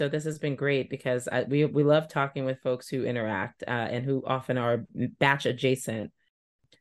[0.00, 3.62] So this has been great because I, we we love talking with folks who interact
[3.68, 4.86] uh, and who often are
[5.18, 6.10] batch adjacent.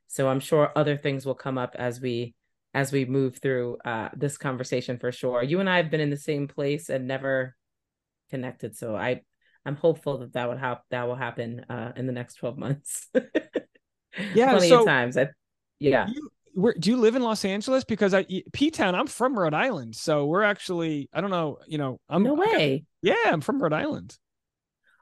[0.07, 2.33] So I'm sure other things will come up as we
[2.73, 5.43] as we move through uh, this conversation for sure.
[5.43, 7.57] You and I have been in the same place and never
[8.29, 9.19] connected, so I
[9.65, 13.09] I'm hopeful that that would help that will happen uh, in the next 12 months.
[14.33, 15.17] yeah, plenty so of times.
[15.17, 15.27] I,
[15.77, 16.07] yeah.
[16.07, 16.29] You,
[16.59, 17.83] where do you live in Los Angeles?
[17.83, 21.77] Because I P Town, I'm from Rhode Island, so we're actually I don't know, you
[21.77, 22.85] know, I'm no way.
[23.01, 24.17] yeah, I'm from Rhode Island.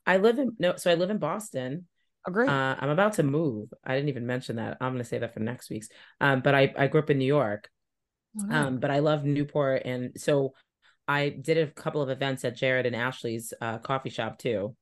[0.05, 1.87] I live in no, so I live in Boston.
[2.27, 2.49] Oh, great.
[2.49, 3.69] Uh, I'm about to move.
[3.83, 4.77] I didn't even mention that.
[4.81, 5.89] I'm going to say that for next week's.
[6.21, 7.69] Um, but I I grew up in New York.
[8.39, 10.53] Oh, um, but I love Newport, and so
[11.07, 14.75] I did a couple of events at Jared and Ashley's uh, coffee shop too,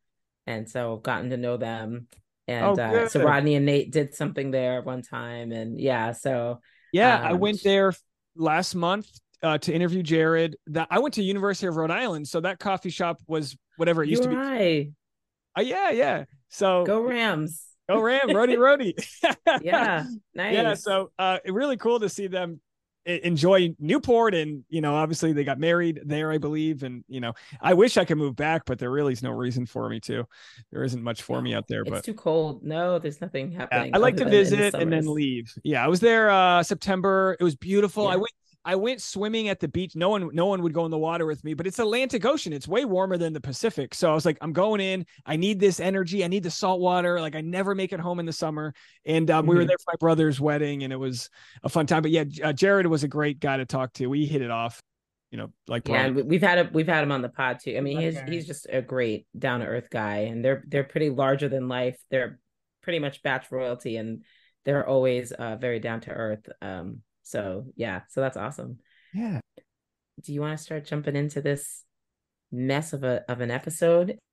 [0.45, 2.07] and so gotten to know them
[2.47, 6.59] and oh, uh, so Rodney and Nate did something there one time, and yeah, so
[6.93, 7.93] yeah, um, I went there
[8.35, 9.07] last month
[9.41, 10.57] uh, to interview Jared.
[10.67, 14.09] That I went to University of Rhode Island, so that coffee shop was whatever it
[14.09, 14.35] used to be.
[14.35, 14.91] Right.
[15.57, 16.25] Uh, yeah, yeah.
[16.49, 17.65] So go Rams.
[17.89, 18.95] Go Ram, Rhody, Rhody.
[19.61, 20.53] yeah, nice.
[20.53, 22.59] Yeah, so uh, really cool to see them
[23.05, 27.33] enjoy Newport and you know obviously they got married there I believe and you know
[27.61, 30.25] I wish I could move back but there really is no reason for me to.
[30.71, 32.63] There isn't much for me out there it's but too cold.
[32.63, 35.53] No there's nothing happening yeah, I like to visit and then leave.
[35.63, 37.37] Yeah I was there uh September.
[37.39, 38.05] It was beautiful.
[38.05, 38.11] Yeah.
[38.11, 38.33] I went
[38.65, 39.95] I went swimming at the beach.
[39.95, 42.51] No one, no one would go in the water with me, but it's Atlantic Ocean.
[42.51, 43.93] It's way warmer than the Pacific.
[43.93, 45.05] So I was like, I'm going in.
[45.23, 46.25] I need this energy.
[46.25, 47.21] I need the salt water.
[47.21, 48.73] Like I never make it home in the summer.
[49.05, 49.49] And um, mm-hmm.
[49.49, 49.67] we were mm-hmm.
[49.67, 51.29] there for my brother's wedding, and it was
[51.63, 52.01] a fun time.
[52.01, 54.07] But yeah, uh, Jared was a great guy to talk to.
[54.07, 54.81] We hit it off.
[55.31, 57.75] You know, like yeah, and we've had a, we've had him on the pod too.
[57.75, 61.09] I mean, he's he's just a great down to earth guy, and they're they're pretty
[61.09, 61.97] larger than life.
[62.09, 62.39] They're
[62.83, 64.23] pretty much batch royalty, and
[64.63, 66.47] they're always uh, very down to earth.
[66.61, 68.77] Um, so yeah, so that's awesome.
[69.13, 69.39] Yeah.
[70.21, 71.83] Do you want to start jumping into this
[72.51, 74.17] mess of a of an episode?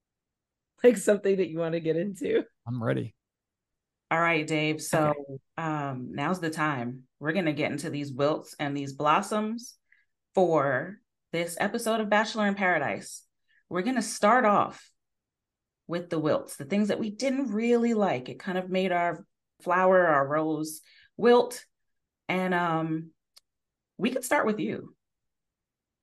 [0.85, 2.42] Like something that you want to get into?
[2.66, 3.14] I'm ready.
[4.11, 4.83] All right, Dave.
[4.83, 5.40] So okay.
[5.57, 7.05] um, now's the time.
[7.20, 9.76] We're going to get into these wilts and these blossoms
[10.35, 10.98] for
[11.33, 13.22] this episode of Bachelor in Paradise.
[13.68, 14.90] We're going to start off
[15.87, 18.28] with the wilts, the things that we didn't really like.
[18.28, 19.24] It kind of made our
[19.62, 20.81] flower, our rose
[21.16, 21.64] wilt.
[22.33, 23.11] And um,
[23.99, 24.95] we could start with you.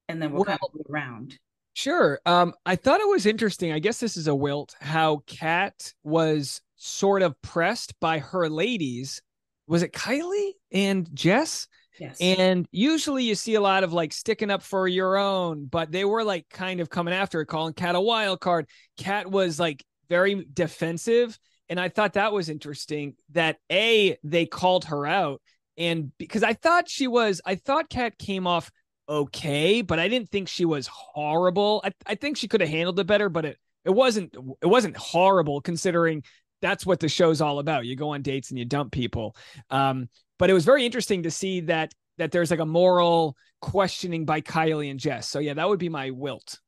[0.07, 1.39] And then we'll well, kind of go around.
[1.73, 2.19] Sure.
[2.23, 3.71] Um, I thought it was interesting.
[3.71, 9.23] I guess this is a wilt how Kat was sort of pressed by her ladies.
[9.65, 11.67] Was it Kylie and Jess?
[11.99, 12.17] Yes.
[12.21, 16.05] And usually you see a lot of like sticking up for your own, but they
[16.05, 18.67] were like kind of coming after it, calling Kat a wild card.
[18.97, 21.39] Kat was like very defensive.
[21.69, 25.41] And I thought that was interesting that A, they called her out.
[25.79, 28.69] And because I thought she was, I thought Kat came off
[29.07, 31.81] okay, but I didn't think she was horrible.
[31.83, 34.97] I, I think she could have handled it better, but it, it wasn't it wasn't
[34.97, 36.23] horrible considering
[36.61, 37.85] that's what the show's all about.
[37.85, 39.35] You go on dates and you dump people.
[39.69, 44.25] Um, but it was very interesting to see that that there's like a moral questioning
[44.25, 45.27] by Kylie and Jess.
[45.27, 46.59] So yeah, that would be my wilt.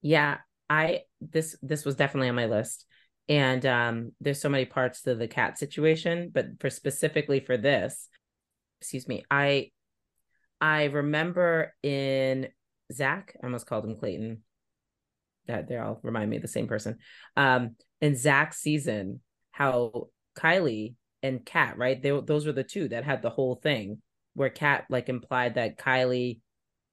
[0.00, 2.86] Yeah, I this this was definitely on my list.
[3.28, 8.08] And um there's so many parts to the Kat situation, but for specifically for this,
[8.80, 9.70] excuse me, I
[10.60, 12.48] I remember in
[12.92, 14.42] Zach, I almost called him Clayton.
[15.46, 16.98] That they all remind me of the same person.
[17.36, 22.00] Um, in Zach's season, how Kylie and Kat, right?
[22.00, 24.02] They those were the two that had the whole thing
[24.34, 26.40] where Kat like implied that Kylie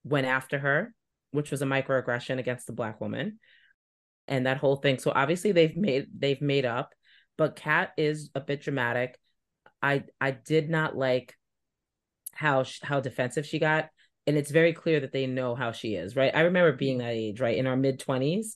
[0.03, 0.93] went after her,
[1.31, 3.39] which was a microaggression against the black woman.
[4.27, 4.97] And that whole thing.
[4.97, 6.93] So obviously they've made they've made up,
[7.37, 9.19] but Kat is a bit dramatic.
[9.81, 11.35] I I did not like
[12.33, 13.89] how how defensive she got
[14.27, 16.35] and it's very clear that they know how she is right?
[16.35, 18.55] I remember being that age right in our mid 20s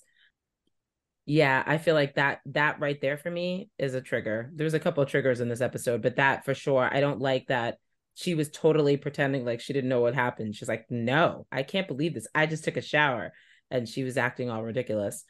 [1.25, 4.49] yeah i feel like that that right there for me is a trigger.
[4.53, 7.47] There's a couple of triggers in this episode but that for sure i don't like
[7.47, 7.77] that
[8.15, 10.55] she was totally pretending like she didn't know what happened.
[10.55, 12.27] She's like no i can't believe this.
[12.36, 13.32] I just took a shower
[13.71, 15.23] and she was acting all ridiculous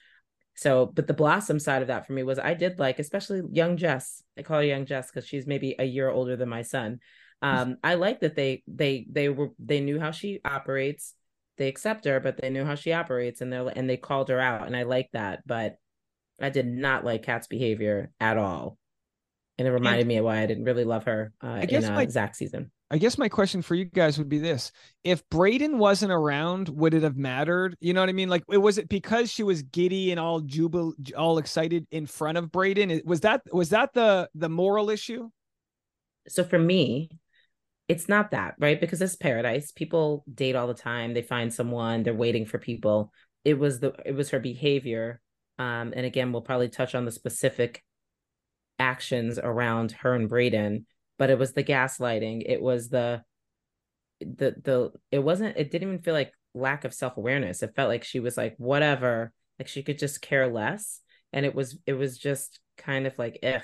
[0.60, 3.78] so but the blossom side of that for me was i did like especially young
[3.78, 7.00] jess i call her young jess because she's maybe a year older than my son.
[7.42, 11.14] Um i like that they they they were they knew how she operates
[11.58, 14.40] they accept her but they knew how she operates and they and they called her
[14.40, 15.78] out and i like that but
[16.42, 18.78] i did not like Kat's behavior at all.
[19.58, 21.92] And it reminded and, me of why i didn't really love her uh, in uh,
[21.92, 24.72] my, zach season I guess my question for you guys would be this:
[25.04, 27.78] If Brayden wasn't around, would it have mattered?
[27.80, 28.30] You know what I mean?
[28.30, 32.52] Like, was it because she was giddy and all jubil, all excited in front of
[32.52, 33.04] Brayden?
[33.06, 35.30] Was that was that the the moral issue?
[36.28, 37.10] So for me,
[37.88, 38.80] it's not that, right?
[38.80, 39.72] Because it's paradise.
[39.72, 41.14] People date all the time.
[41.14, 43.12] They find someone, they're waiting for people.
[43.44, 45.22] It was the it was her behavior.
[45.58, 47.84] Um, and again, we'll probably touch on the specific
[48.78, 50.86] actions around her and Brayden,
[51.20, 52.44] but it was the gaslighting.
[52.48, 53.22] It was the
[54.22, 57.62] the the it wasn't it didn't even feel like lack of self-awareness.
[57.62, 61.02] It felt like she was like, whatever, like she could just care less.
[61.32, 63.62] And it was it was just kind of like, ugh.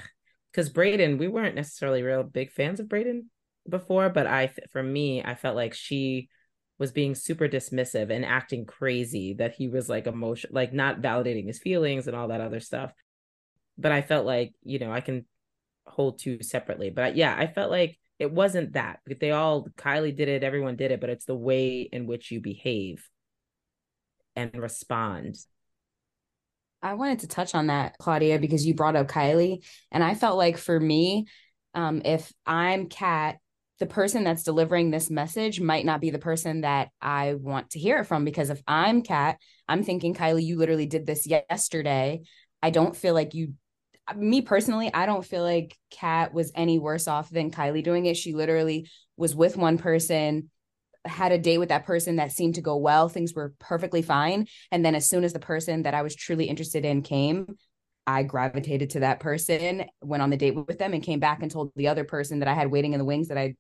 [0.52, 3.24] Because brayden we weren't necessarily real big fans of brayden
[3.68, 6.30] before, but I, for me, I felt like she
[6.78, 11.48] was being super dismissive and acting crazy that he was like emotion, like not validating
[11.48, 12.94] his feelings and all that other stuff.
[13.78, 15.26] But I felt like, you know, I can
[15.86, 16.90] hold two separately.
[16.90, 19.00] But yeah, I felt like it wasn't that.
[19.20, 22.40] They all, Kylie did it, everyone did it, but it's the way in which you
[22.42, 23.08] behave
[24.36, 25.38] and respond.
[26.82, 29.66] I wanted to touch on that, Claudia, because you brought up Kylie.
[29.92, 31.26] And I felt like for me,
[31.74, 33.38] um, if I'm Kat
[33.80, 37.80] the person that's delivering this message might not be the person that I want to
[37.80, 42.22] hear it from because if I'm Kat, I'm thinking, Kylie, you literally did this yesterday.
[42.62, 43.54] I don't feel like you,
[44.16, 48.18] me personally, I don't feel like Kat was any worse off than Kylie doing it.
[48.18, 50.50] She literally was with one person,
[51.06, 53.10] had a date with that person that seemed to go well.
[53.10, 54.48] Things were perfectly fine.
[54.72, 57.58] And then as soon as the person that I was truly interested in came,
[58.08, 61.50] I gravitated to that person, went on the date with them, and came back and
[61.50, 63.56] told the other person that I had waiting in the wings that I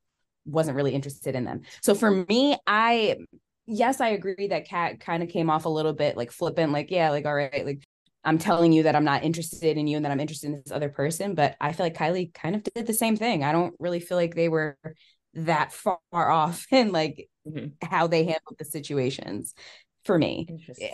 [0.46, 1.62] wasn't really interested in them.
[1.82, 3.18] So for me, I
[3.68, 6.92] yes, I agree that Kat kind of came off a little bit like flippant, like,
[6.92, 7.84] yeah, like, all right, like
[8.26, 10.72] I'm telling you that I'm not interested in you and that I'm interested in this
[10.72, 11.36] other person.
[11.36, 13.44] But I feel like Kylie kind of did the same thing.
[13.44, 14.78] I don't really feel like they were
[15.36, 17.68] that far off in like mm-hmm.
[17.88, 19.54] how they handled the situations
[20.04, 20.48] for me.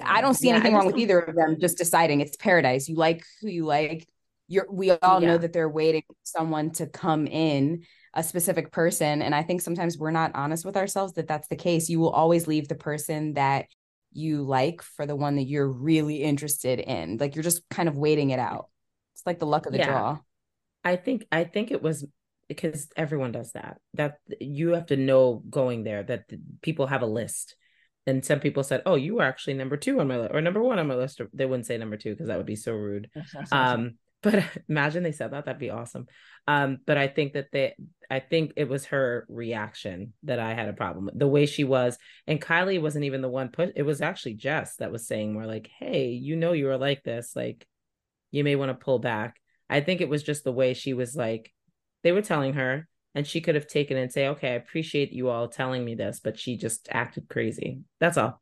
[0.04, 2.88] I don't see yeah, anything wrong with either of them just deciding it's paradise.
[2.88, 4.08] You like who you like.
[4.48, 5.30] You're we all yeah.
[5.30, 9.62] know that they're waiting for someone to come in a specific person and i think
[9.62, 12.76] sometimes we're not honest with ourselves that that's the case you will always leave the
[12.76, 13.68] person that
[14.14, 17.98] you like for the one that you're really interested in like you're just kind of
[17.98, 18.70] waiting it out
[19.14, 19.88] it's like the luck of the yeah.
[19.88, 20.20] draw
[20.84, 22.06] I think I think it was
[22.48, 23.78] because everyone does that.
[23.94, 26.26] That you have to know going there that
[26.62, 27.56] people have a list.
[28.08, 30.62] And some people said, "Oh, you were actually number two on my list, or number
[30.62, 33.10] one on my list." They wouldn't say number two because that would be so rude.
[33.52, 36.08] um, but imagine they said that that'd be awesome.
[36.48, 37.76] Um but i think that they
[38.10, 41.64] i think it was her reaction that i had a problem with the way she
[41.64, 41.98] was.
[42.28, 45.46] And kylie wasn't even the one put it was actually jess that was saying more
[45.46, 47.68] like hey you know you were like this like
[48.32, 49.40] you may want to pull back.
[49.70, 51.52] I think it was just the way she was like
[52.04, 55.30] they were telling her and she could have taken and say okay i appreciate you
[55.30, 57.82] all telling me this but she just acted crazy.
[58.00, 58.42] That's all.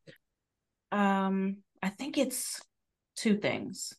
[0.92, 2.62] Um i think it's
[3.16, 3.94] two things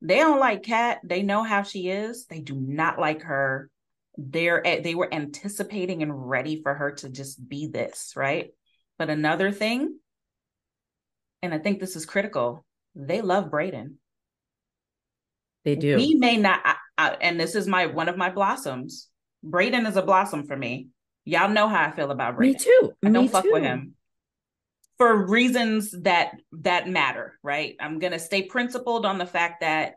[0.00, 1.00] they don't like Kat.
[1.02, 2.26] They know how she is.
[2.26, 3.70] They do not like her.
[4.16, 8.50] They're eh, they were anticipating and ready for her to just be this, right?
[8.98, 9.98] But another thing,
[11.42, 13.94] and I think this is critical, they love Brayden.
[15.64, 15.96] They do.
[15.96, 19.08] We may not, I, I, and this is my one of my blossoms.
[19.44, 20.88] Brayden is a blossom for me.
[21.24, 22.40] Y'all know how I feel about Brayden.
[22.40, 22.92] Me too.
[23.04, 23.52] I don't me fuck too.
[23.52, 23.94] with him
[24.98, 27.76] for reasons that that matter, right?
[27.80, 29.94] I'm going to stay principled on the fact that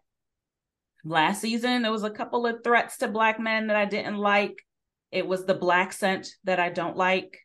[1.04, 4.56] last season there was a couple of threats to black men that I didn't like.
[5.12, 7.39] It was the black scent that I don't like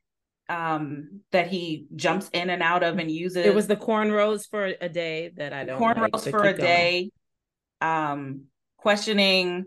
[0.49, 3.45] um that he jumps in and out of and uses.
[3.45, 7.11] It was the cornrows for a day that I don't cornrows like, for a day.
[7.81, 8.43] Um
[8.77, 9.65] questioning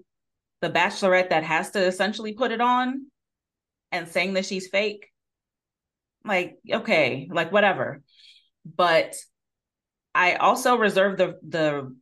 [0.61, 3.07] the bachelorette that has to essentially put it on
[3.91, 5.09] and saying that she's fake
[6.29, 8.01] like okay like whatever.
[8.63, 9.15] But
[10.15, 11.95] i also reserve the the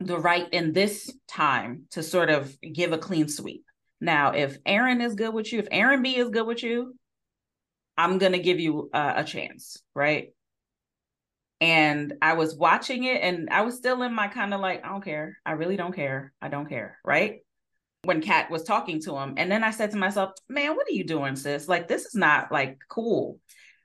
[0.00, 3.64] the right in this time to sort of give a clean sweep.
[4.00, 6.94] Now if aaron is good with you if aaron b is good with you
[7.96, 10.28] i'm gonna give you a, a chance right?
[11.60, 14.88] And i was watching it and i was still in my kind of like i
[14.88, 15.38] don't care.
[15.46, 16.32] I really don't care.
[16.42, 17.40] I don't care right
[18.06, 19.34] when Kat was talking to him.
[19.36, 21.68] And then I said to myself, man, what are you doing, sis?
[21.68, 23.38] Like, this is not like cool.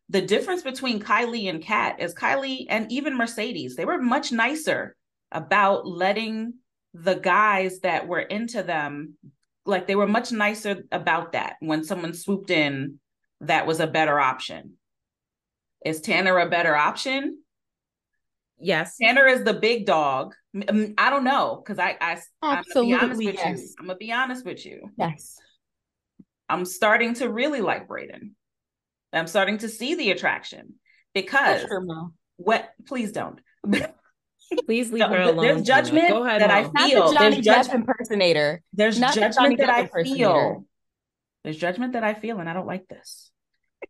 [0.09, 4.95] The difference between Kylie and Kat is Kylie and even Mercedes, they were much nicer
[5.31, 6.53] about letting
[6.93, 9.15] the guys that were into them,
[9.65, 12.99] like they were much nicer about that when someone swooped in
[13.39, 14.73] that was a better option.
[15.85, 17.39] Is Tanner a better option?
[18.61, 18.97] Yes.
[19.01, 20.33] Tanner is the big dog.
[20.55, 23.45] I don't know because I, I absolutely I'm gonna be honest yes.
[23.45, 23.75] with you.
[23.79, 24.89] I'm gonna be honest with you.
[24.97, 25.37] Yes.
[26.49, 28.31] I'm starting to really like Brayden.
[29.13, 30.75] I'm starting to see the attraction
[31.13, 32.69] because sure, what?
[32.85, 33.39] Please don't.
[34.65, 35.45] Please leave her alone.
[35.45, 36.71] There's judgment Go ahead, that Mo.
[36.75, 36.99] I feel.
[36.99, 38.61] Not the Johnny there's Depp impersonator.
[38.73, 40.65] There's Not judgment the that I feel.
[41.43, 43.30] There's judgment that I feel, and I don't like this.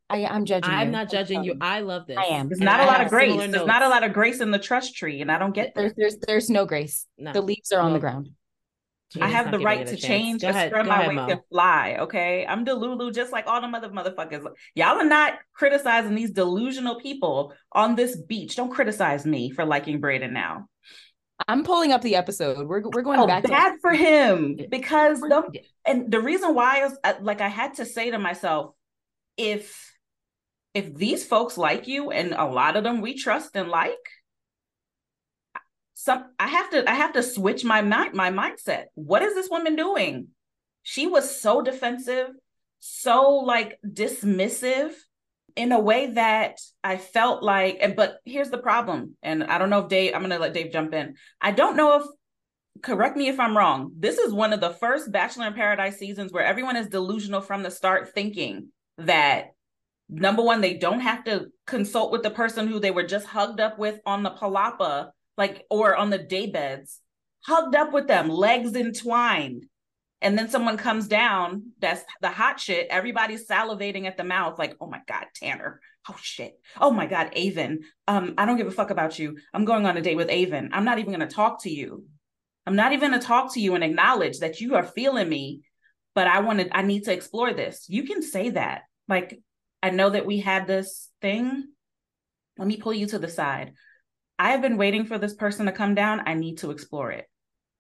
[0.10, 0.72] I, am judging.
[0.72, 0.92] I'm you.
[0.92, 1.56] not judging you.
[1.62, 2.18] I love this.
[2.18, 2.50] I am.
[2.50, 3.36] There's not a lot of grace.
[3.36, 3.68] There's notes.
[3.68, 6.18] not a lot of grace in the trust tree, and I don't get there's there's
[6.18, 7.08] there's no grace.
[7.18, 7.34] No.
[7.34, 8.30] The leaves are on the ground.
[9.20, 11.98] I have the right to change and spread my wings and fly.
[12.02, 14.48] Okay, I'm Delulu, just like all the mother motherfuckers.
[14.76, 18.56] Y'all are not criticizing these delusional people on this beach.
[18.56, 20.68] Don't criticize me for liking Brayden now.
[21.48, 22.68] I'm pulling up the episode.
[22.68, 23.44] We're we're going oh, back.
[23.44, 25.44] Bad to- for him because the
[25.86, 28.76] and the reason why is uh, like I had to say to myself,
[29.38, 29.92] if
[30.74, 33.98] if these folks like you and a lot of them we trust and like
[35.94, 38.86] some i have to i have to switch my mind my mindset.
[38.96, 40.30] What is this woman doing?
[40.84, 42.30] She was so defensive
[42.82, 44.92] so like dismissive
[45.56, 49.70] in a way that i felt like and but here's the problem and i don't
[49.70, 51.16] know if dave i'm gonna let dave jump in.
[51.40, 52.06] I don't know if
[52.82, 56.32] correct me if i'm wrong this is one of the first bachelor in paradise seasons
[56.32, 58.70] where everyone is delusional from the start thinking
[59.08, 59.52] that
[60.10, 63.60] number one, they don't have to consult with the person who they were just hugged
[63.60, 67.00] up with on the palapa, like or on the day beds,
[67.46, 69.66] hugged up with them, legs entwined.
[70.24, 72.88] And then someone comes down, that's the hot shit.
[72.92, 75.80] Everybody's salivating at the mouth, like, oh my God, Tanner.
[76.10, 76.60] Oh shit.
[76.80, 77.82] Oh my God, Aven.
[78.08, 79.38] Um, I don't give a fuck about you.
[79.54, 80.70] I'm going on a date with Aven.
[80.74, 82.06] I'm not even gonna talk to you.
[82.68, 85.62] I'm not even gonna talk to you and acknowledge that you are feeling me,
[86.14, 87.86] but I wanted I need to explore this.
[87.88, 88.84] You can say that.
[89.08, 89.42] Like
[89.84, 91.66] I know that we had this thing.
[92.58, 93.74] Let me pull you to the side.
[94.38, 96.24] I have been waiting for this person to come down.
[96.26, 97.26] I need to explore it.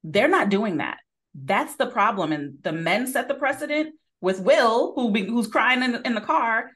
[0.03, 0.97] They're not doing that.
[1.33, 2.31] That's the problem.
[2.31, 6.21] And the men set the precedent with Will, who be, who's crying in, in the
[6.21, 6.71] car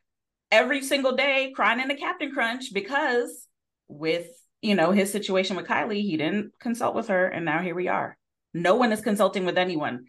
[0.51, 3.47] every single day, crying in the Captain Crunch because
[3.87, 4.27] with
[4.61, 7.87] you know his situation with Kylie, he didn't consult with her, and now here we
[7.87, 8.17] are.
[8.53, 10.05] No one is consulting with anyone.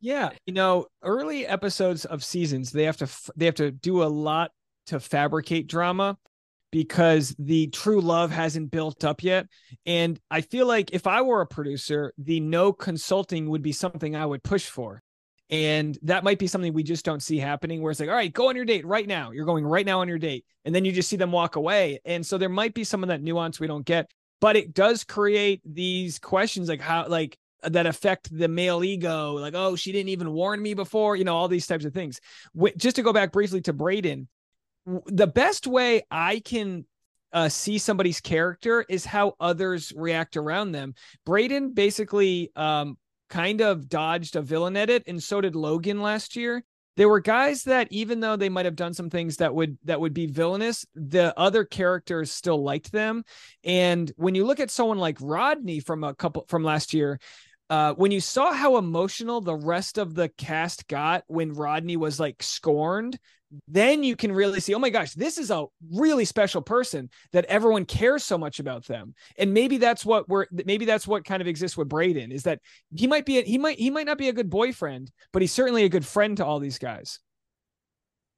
[0.00, 4.06] Yeah, you know, early episodes of seasons they have to they have to do a
[4.06, 4.50] lot
[4.86, 6.16] to fabricate drama.
[6.72, 9.46] because the true love hasn't built up yet.
[9.86, 14.16] And I feel like if I were a producer, the no consulting would be something
[14.16, 15.02] I would push for.
[15.50, 18.32] And that might be something we just don't see happening where it's like, all right,
[18.32, 19.32] go on your date right now.
[19.32, 20.44] You're going right now on your date.
[20.64, 22.00] And then you just see them walk away.
[22.04, 25.04] And so there might be some of that nuance we don't get, but it does
[25.04, 30.10] create these questions like how, like, that affect the male ego, like, oh, she didn't
[30.10, 32.20] even warn me before, you know, all these types of things.
[32.76, 34.26] Just to go back briefly to Brayden,
[35.06, 36.84] the best way I can
[37.32, 40.94] uh, see somebody's character is how others react around them.
[41.26, 42.98] Brayden basically um,
[43.28, 46.64] kind of dodged a villain edit, and so did Logan last year.
[46.96, 50.00] There were guys that even though they might have done some things that would that
[50.00, 53.24] would be villainous, the other characters still liked them.
[53.64, 57.20] And when you look at someone like Rodney from a couple from last year,
[57.70, 62.18] uh, when you saw how emotional the rest of the cast got when Rodney was
[62.18, 63.16] like scorned,
[63.68, 67.44] then you can really see, oh my gosh, this is a really special person that
[67.46, 69.14] everyone cares so much about them.
[69.38, 72.60] And maybe that's what we're maybe that's what kind of exists with Brayden is that
[72.94, 75.52] he might be a, he might he might not be a good boyfriend, but he's
[75.52, 77.20] certainly a good friend to all these guys.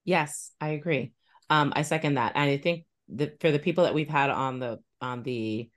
[0.04, 1.12] Yes, I agree.
[1.48, 2.32] Um, I second that.
[2.34, 5.70] And I think that for the people that we've had on the on the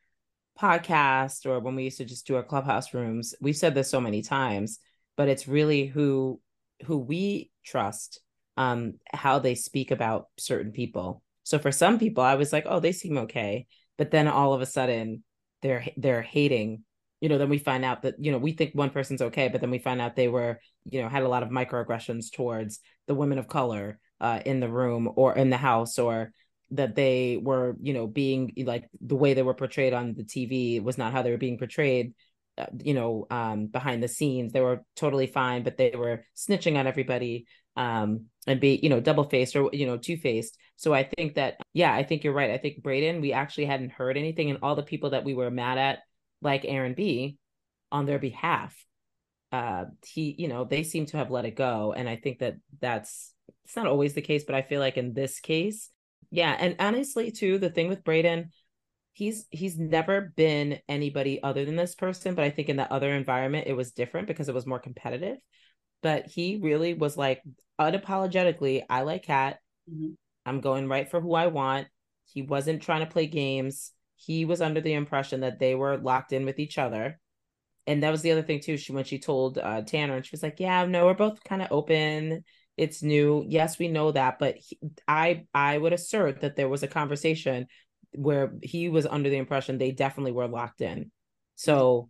[0.59, 3.99] podcast or when we used to just do our clubhouse rooms we've said this so
[3.99, 4.79] many times
[5.17, 6.39] but it's really who
[6.85, 8.19] who we trust
[8.57, 11.21] um how they speak about certain people.
[11.43, 14.61] So for some people i was like oh they seem okay but then all of
[14.61, 15.23] a sudden
[15.61, 16.83] they're they're hating.
[17.21, 19.61] You know then we find out that you know we think one person's okay but
[19.61, 23.15] then we find out they were you know had a lot of microaggressions towards the
[23.15, 26.33] women of color uh, in the room or in the house or
[26.75, 30.81] that they were you know being like the way they were portrayed on the tv
[30.81, 32.13] was not how they were being portrayed
[32.57, 34.53] uh, you know um behind the scenes.
[34.53, 38.99] They were totally fine but they were snitching on everybody um and be you know
[38.99, 42.33] double faced or you know two faced so i think that yeah i think you're
[42.33, 42.51] right.
[42.51, 45.51] I think brayden we actually hadn't heard anything and all the people that we were
[45.51, 45.99] mad at
[46.41, 47.37] like aaron b
[47.91, 48.73] on their behalf
[49.51, 52.55] uh he you know they seem to have let it go and i think that
[52.79, 53.33] that's
[53.65, 55.89] it's not always the case but i feel like in this case
[56.31, 58.49] yeah, and honestly, too, the thing with Brayden,
[59.13, 63.13] he's he's never been anybody other than this person, but I think in that other
[63.13, 65.37] environment it was different because it was more competitive.
[66.03, 67.41] But he really was like
[67.79, 69.59] unapologetically, I like Kat.
[69.91, 70.11] Mm-hmm.
[70.45, 71.87] I'm going right for who I want.
[72.25, 73.91] He wasn't trying to play games.
[74.17, 77.19] He was under the impression that they were locked in with each other.
[77.87, 78.77] And that was the other thing too.
[78.77, 81.61] She when she told uh, Tanner, and she was like, "Yeah, no, we're both kind
[81.61, 82.43] of open
[82.77, 83.45] it's new.
[83.47, 87.67] Yes we know that but he, i i would assert that there was a conversation
[88.13, 91.11] where he was under the impression they definitely were locked in.
[91.55, 92.09] So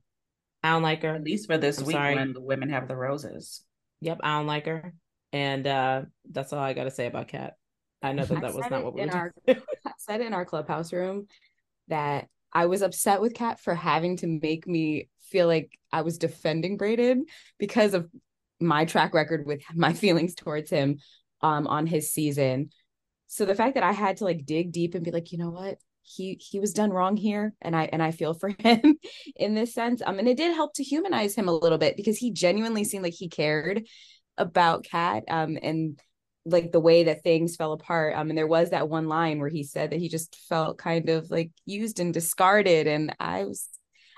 [0.63, 1.15] i don't like her.
[1.15, 2.15] At least for this I'm week sorry.
[2.15, 3.63] when the women have the roses.
[4.01, 4.93] Yep i don't like her.
[5.33, 6.01] And uh
[6.31, 7.53] that's all i gotta say about kat.
[8.01, 10.93] I know that that was not what we in our I said in our clubhouse
[10.93, 11.27] room
[11.87, 16.17] that i was upset with kat for having to make me feel like I was
[16.17, 17.21] defending Brayden
[17.57, 18.09] because of
[18.65, 20.97] my track record with my feelings towards him
[21.41, 22.69] um on his season.
[23.27, 25.49] So the fact that I had to like dig deep and be like, you know
[25.51, 25.77] what?
[26.03, 28.97] He he was done wrong here and I and I feel for him
[29.35, 30.01] in this sense.
[30.05, 33.03] Um and it did help to humanize him a little bit because he genuinely seemed
[33.03, 33.83] like he cared
[34.37, 35.23] about Kat.
[35.29, 35.99] um and
[36.47, 38.15] like the way that things fell apart.
[38.15, 41.09] Um and there was that one line where he said that he just felt kind
[41.09, 43.67] of like used and discarded and I was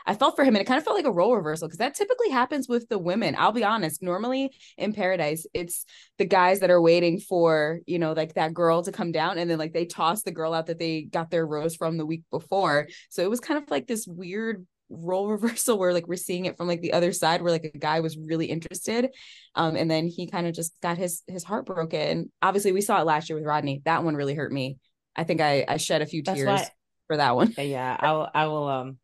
[0.07, 1.93] I felt for him and it kind of felt like a role reversal because that
[1.93, 3.35] typically happens with the women.
[3.37, 4.01] I'll be honest.
[4.01, 5.85] Normally in paradise, it's
[6.17, 9.49] the guys that are waiting for, you know, like that girl to come down and
[9.49, 12.23] then like they toss the girl out that they got their rose from the week
[12.31, 12.87] before.
[13.09, 16.55] So it was kind of like this weird role reversal where like we're seeing it
[16.55, 19.09] from like the other side where like a guy was really interested
[19.55, 23.01] um and then he kind of just got his his heart broken obviously we saw
[23.01, 24.77] it last year with rodney that one really hurt me
[25.13, 26.67] i think i i shed a few That's tears why,
[27.07, 28.97] for that one yeah i'll i will um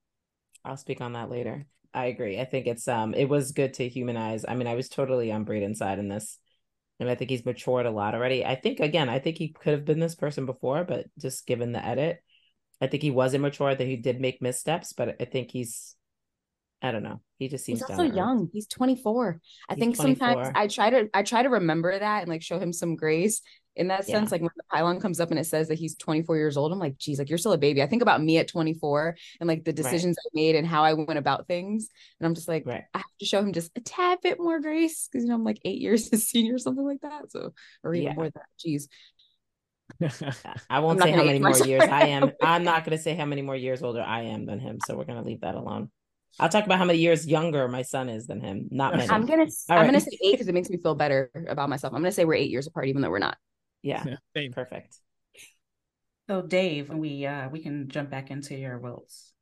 [0.65, 1.65] I'll speak on that later.
[1.93, 2.39] I agree.
[2.39, 4.45] I think it's um it was good to humanize.
[4.47, 6.39] I mean, I was totally on Brayden's side in this.
[6.99, 8.45] And I think he's matured a lot already.
[8.45, 11.71] I think again, I think he could have been this person before, but just given
[11.71, 12.23] the edit,
[12.79, 15.95] I think he was immature that he did make missteps, but I think he's
[16.81, 17.21] I don't know.
[17.39, 18.49] He just seems he's also young.
[18.51, 19.39] He's 24.
[19.69, 20.27] I he's think 24.
[20.27, 23.41] sometimes I try to I try to remember that and like show him some grace
[23.75, 24.29] in that sense.
[24.29, 24.35] Yeah.
[24.35, 26.79] Like when the pylon comes up and it says that he's 24 years old, I'm
[26.79, 27.81] like, geez, like you're still a baby.
[27.81, 30.31] I think about me at 24 and like the decisions right.
[30.31, 31.89] I made and how I went about things.
[32.19, 32.83] And I'm just like, right.
[32.93, 35.43] I have to show him just a tad bit more grace because you know I'm
[35.43, 37.31] like eight years his senior or something like that.
[37.31, 37.53] So
[37.83, 38.13] or even yeah.
[38.13, 38.65] more than that.
[38.65, 38.87] Jeez.
[40.69, 42.31] I won't say how many more years I am.
[42.41, 44.79] I'm not gonna say how many more years older I am than him.
[44.85, 45.91] So we're gonna leave that alone.
[46.39, 48.67] I'll talk about how many years younger my son is than him.
[48.71, 49.09] Not many.
[49.09, 49.85] I'm gonna All I'm right.
[49.85, 51.93] gonna say eight because it makes me feel better about myself.
[51.93, 53.37] I'm gonna say we're eight years apart, even though we're not.
[53.83, 54.15] Yeah.
[54.33, 54.97] yeah perfect.
[56.27, 59.33] So Dave, we uh we can jump back into your wills.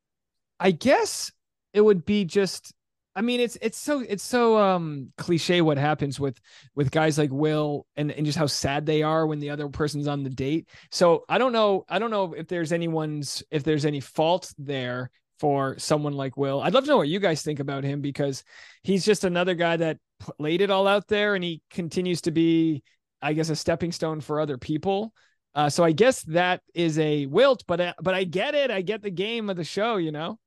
[0.60, 1.32] I guess
[1.72, 2.74] it would be just
[3.14, 6.40] I mean, it's it's so it's so um cliche what happens with
[6.74, 10.08] with guys like Will and and just how sad they are when the other person's
[10.08, 10.68] on the date.
[10.90, 15.10] So I don't know I don't know if there's anyone's if there's any fault there
[15.38, 16.60] for someone like Will.
[16.60, 18.44] I'd love to know what you guys think about him because
[18.82, 19.98] he's just another guy that
[20.38, 22.84] laid it all out there and he continues to be,
[23.22, 25.12] I guess, a stepping stone for other people.
[25.54, 28.70] Uh, so I guess that is a wilt, but uh, but I get it.
[28.70, 30.38] I get the game of the show, you know.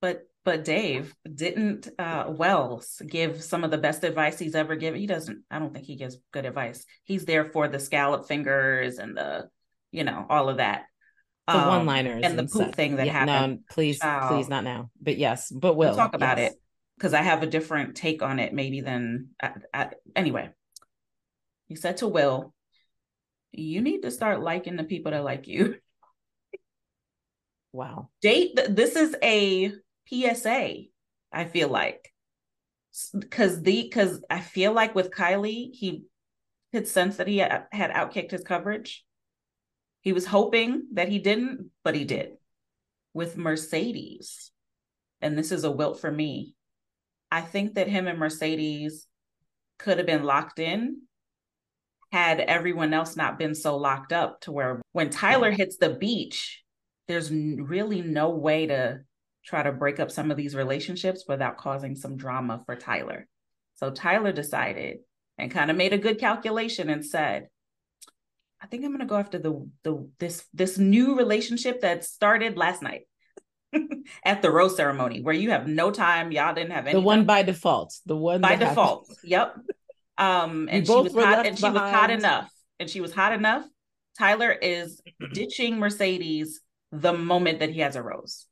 [0.00, 5.00] But but Dave didn't uh, Wells give some of the best advice he's ever given.
[5.00, 5.42] He doesn't.
[5.50, 6.84] I don't think he gives good advice.
[7.04, 9.48] He's there for the scallop fingers and the,
[9.90, 10.84] you know, all of that
[11.46, 12.74] the um, one-liners and the poop stuff.
[12.74, 13.54] thing that yeah, happened.
[13.54, 14.30] No, please, Child.
[14.30, 14.90] please, not now.
[15.00, 16.52] But yes, but we'll, we'll talk about yes.
[16.52, 16.58] it
[16.96, 20.50] because I have a different take on it, maybe than I, I, anyway.
[21.66, 22.54] He said to Will,
[23.52, 25.76] "You need to start liking the people that like you."
[27.72, 28.08] Wow.
[28.22, 28.58] Date.
[28.70, 29.70] This is a
[30.08, 30.84] PSA.
[31.30, 32.10] I feel like
[33.12, 36.04] because the because I feel like with Kylie, he
[36.72, 39.04] could sense that he had outkicked his coverage
[40.06, 42.36] he was hoping that he didn't, but he did.
[43.12, 44.52] With Mercedes,
[45.20, 46.54] and this is a wilt for me,
[47.28, 49.08] I think that him and Mercedes
[49.80, 51.05] could have been locked in
[52.12, 56.62] had everyone else not been so locked up to where when Tyler hits the beach,
[57.08, 59.00] there's really no way to
[59.44, 63.26] try to break up some of these relationships without causing some drama for Tyler.
[63.74, 64.98] So Tyler decided
[65.38, 67.48] and kind of made a good calculation and said,
[68.60, 72.82] I think I'm gonna go after the the this this new relationship that started last
[72.82, 73.02] night
[74.24, 76.32] at the rose ceremony where you have no time.
[76.32, 76.94] Y'all didn't have any.
[76.94, 77.94] The one by default.
[78.06, 79.08] The one by default.
[79.08, 79.18] Happened.
[79.24, 79.56] Yep.
[80.18, 82.50] Um, and she was hot, and she was hot enough,
[82.80, 83.64] and she was hot enough.
[84.18, 85.00] Tyler is
[85.32, 86.60] ditching Mercedes
[86.92, 88.46] the moment that he has a rose,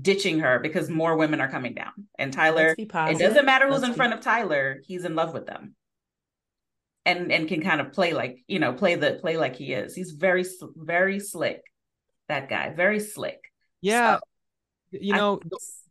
[0.00, 1.92] ditching her because more women are coming down.
[2.18, 5.46] And Tyler, it doesn't matter who's Let's in front of Tyler, he's in love with
[5.46, 5.74] them.
[7.06, 9.94] And and can kind of play like you know play the play like he is.
[9.94, 11.62] He's very very slick
[12.28, 13.40] that guy very slick.
[13.80, 14.16] Yeah.
[14.16, 14.20] So,
[15.00, 15.40] you know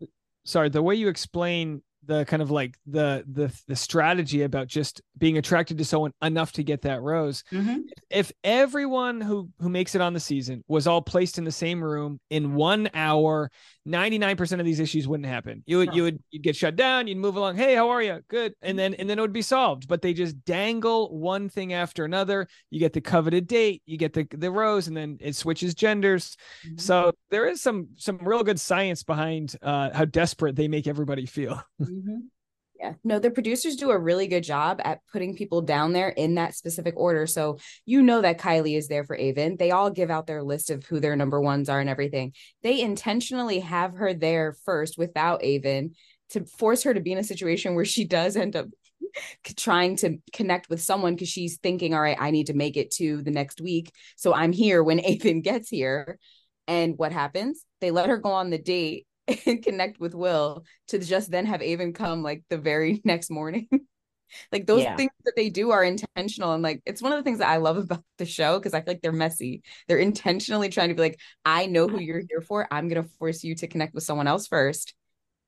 [0.02, 0.06] I,
[0.44, 5.02] sorry the way you explain the kind of like the the the strategy about just
[5.18, 7.44] being attracted to someone enough to get that rose.
[7.52, 7.80] Mm-hmm.
[8.10, 11.84] If everyone who who makes it on the season was all placed in the same
[11.84, 13.52] room in one hour,
[13.86, 15.64] ninety nine percent of these issues wouldn't happen.
[15.66, 15.96] You would no.
[15.96, 17.08] you would you'd get shut down.
[17.08, 17.58] You'd move along.
[17.58, 18.22] Hey, how are you?
[18.28, 19.88] Good, and then and then it would be solved.
[19.88, 22.48] But they just dangle one thing after another.
[22.70, 23.82] You get the coveted date.
[23.86, 26.38] You get the the rose, and then it switches genders.
[26.66, 26.78] Mm-hmm.
[26.78, 31.26] So there is some some real good science behind uh, how desperate they make everybody
[31.26, 31.62] feel.
[31.84, 32.20] Mm-hmm.
[32.84, 32.96] Yeah.
[33.06, 36.54] No, the producers do a really good job at putting people down there in that
[36.54, 37.26] specific order.
[37.26, 39.56] So you know that Kylie is there for Aven.
[39.56, 42.34] They all give out their list of who their number ones are and everything.
[42.62, 45.94] They intentionally have her there first without Aven
[46.32, 48.66] to force her to be in a situation where she does end up
[49.56, 52.92] trying to connect with someone because she's thinking, all right, I need to make it
[52.96, 53.94] to the next week.
[54.18, 56.20] So I'm here when Aven gets here.
[56.68, 57.64] And what happens?
[57.80, 59.08] They let her go on the date
[59.46, 63.68] and connect with Will to just then have Aven come like the very next morning.
[64.52, 64.96] like those yeah.
[64.96, 67.58] things that they do are intentional and like it's one of the things that I
[67.58, 69.64] love about the show because I feel like they're messy.
[69.88, 72.68] They're intentionally trying to be like, I know who you're here for.
[72.72, 74.94] I'm gonna force you to connect with someone else first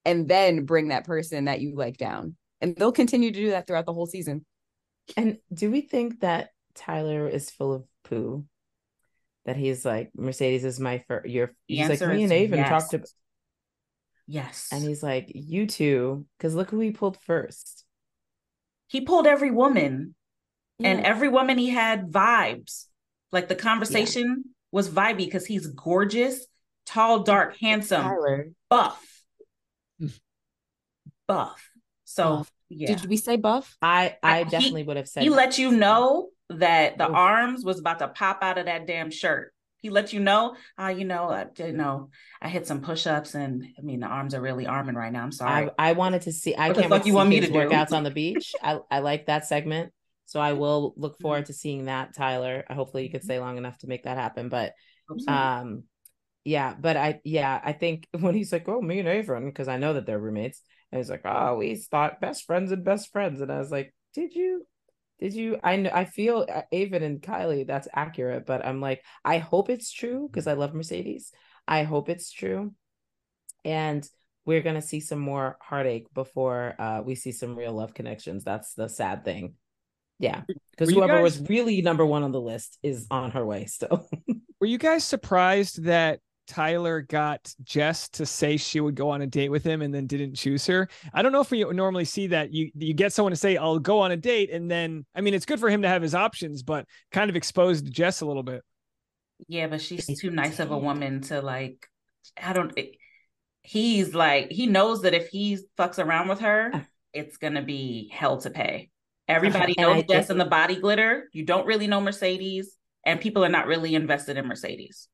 [0.05, 2.35] and then bring that person that you like down.
[2.61, 4.45] And they'll continue to do that throughout the whole season.
[5.17, 8.45] And do we think that Tyler is full of poo?
[9.45, 11.29] That he's like Mercedes is my first.
[11.29, 12.69] Your he's like me and Aven yes.
[12.69, 13.07] talked about
[14.27, 14.69] Yes.
[14.71, 17.83] And he's like, You two, because look who he pulled first.
[18.87, 20.15] He pulled every woman.
[20.79, 20.89] Yeah.
[20.89, 22.85] And every woman he had vibes.
[23.31, 24.51] Like the conversation yeah.
[24.71, 26.45] was vibey because he's gorgeous,
[26.85, 28.49] tall, dark, handsome, Tyler.
[28.69, 29.23] buff.
[29.99, 30.07] Hmm.
[31.27, 31.69] buff.
[32.05, 32.51] So buff.
[32.69, 32.95] yeah.
[32.95, 33.75] Did we say buff?
[33.81, 37.15] I I, I definitely he, would have said he let you know that the Oof.
[37.15, 39.53] arms was about to pop out of that damn shirt.
[39.85, 42.09] He let you know, uh, you know, uh, you know,
[42.41, 45.21] I hit some push-ups and I mean the arms are really arming right now.
[45.21, 45.69] I'm sorry.
[45.77, 47.53] I, I wanted to see I what can't you want me to do?
[47.53, 48.55] workouts on the beach.
[48.63, 49.93] I, I like that segment.
[50.25, 51.45] So I will look forward mm-hmm.
[51.45, 52.63] to seeing that, Tyler.
[52.67, 54.49] Hopefully you could stay long enough to make that happen.
[54.49, 54.73] But
[55.27, 55.83] um
[56.43, 59.77] yeah, but I yeah, I think when he's like, Oh, me and Aven, because I
[59.77, 60.61] know that they're roommates,
[60.91, 63.39] and he's like, Oh, we thought best friends and best friends.
[63.39, 64.65] And I was like, Did you?
[65.19, 65.59] Did you?
[65.63, 65.91] I know.
[65.93, 67.65] I feel uh, Aven and Kylie.
[67.65, 71.31] That's accurate, but I'm like, I hope it's true because I love Mercedes.
[71.67, 72.73] I hope it's true,
[73.63, 74.07] and
[74.45, 78.43] we're gonna see some more heartache before uh, we see some real love connections.
[78.43, 79.55] That's the sad thing.
[80.19, 80.41] Yeah,
[80.71, 81.23] because whoever guys...
[81.23, 84.07] was really number one on the list is on her way still.
[84.59, 89.27] Were you guys surprised that Tyler got Jess to say she would go on a
[89.27, 90.87] date with him and then didn't choose her.
[91.13, 92.53] I don't know if we normally see that.
[92.53, 95.33] You you get someone to say, I'll go on a date, and then I mean
[95.33, 98.43] it's good for him to have his options, but kind of exposed Jess a little
[98.43, 98.61] bit.
[99.47, 101.87] Yeah, but she's too nice of a woman to like
[102.41, 102.77] I don't
[103.63, 106.79] he's like he knows that if he fucks around with her, uh.
[107.13, 108.89] it's gonna be hell to pay.
[109.27, 111.29] Everybody knows Jess and the body glitter.
[111.33, 112.75] You don't really know Mercedes,
[113.05, 115.07] and people are not really invested in Mercedes.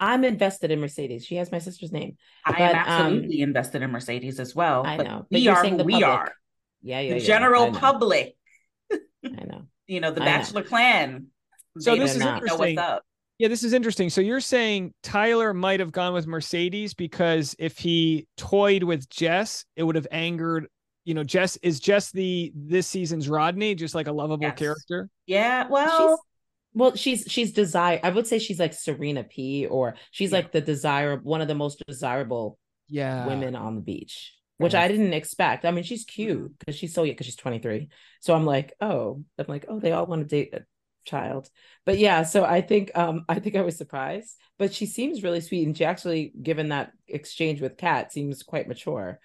[0.00, 1.24] I'm invested in Mercedes.
[1.24, 2.16] She has my sister's name.
[2.44, 4.86] I but, am um, absolutely um, invested in Mercedes as well.
[4.86, 5.26] I know.
[5.30, 6.04] But we are who we public.
[6.04, 6.34] are.
[6.82, 7.14] Yeah, yeah.
[7.14, 8.36] The yeah, general public.
[8.92, 9.62] I know.
[9.86, 10.68] you know, the Bachelor know.
[10.68, 11.26] clan.
[11.78, 12.78] So this is interesting.
[13.38, 14.08] Yeah, this is interesting.
[14.08, 19.66] So you're saying Tyler might have gone with Mercedes because if he toyed with Jess,
[19.76, 20.68] it would have angered.
[21.04, 24.58] You know, Jess is Jess the this season's Rodney, just like a lovable yes.
[24.58, 25.08] character.
[25.26, 26.18] Yeah, well, She's,
[26.76, 27.98] well, she's she's desire.
[28.02, 30.36] I would say she's like Serena P, or she's yeah.
[30.36, 32.58] like the desire, one of the most desirable
[32.88, 35.64] yeah women on the beach, which I didn't expect.
[35.64, 36.78] I mean, she's cute because mm-hmm.
[36.78, 37.88] she's so young because she's 23.
[38.20, 40.66] So I'm like, oh, I'm like, oh, they all want to date a
[41.06, 41.48] child.
[41.86, 45.40] But yeah, so I think um I think I was surprised, but she seems really
[45.40, 49.18] sweet, and she actually, given that exchange with Kat, seems quite mature.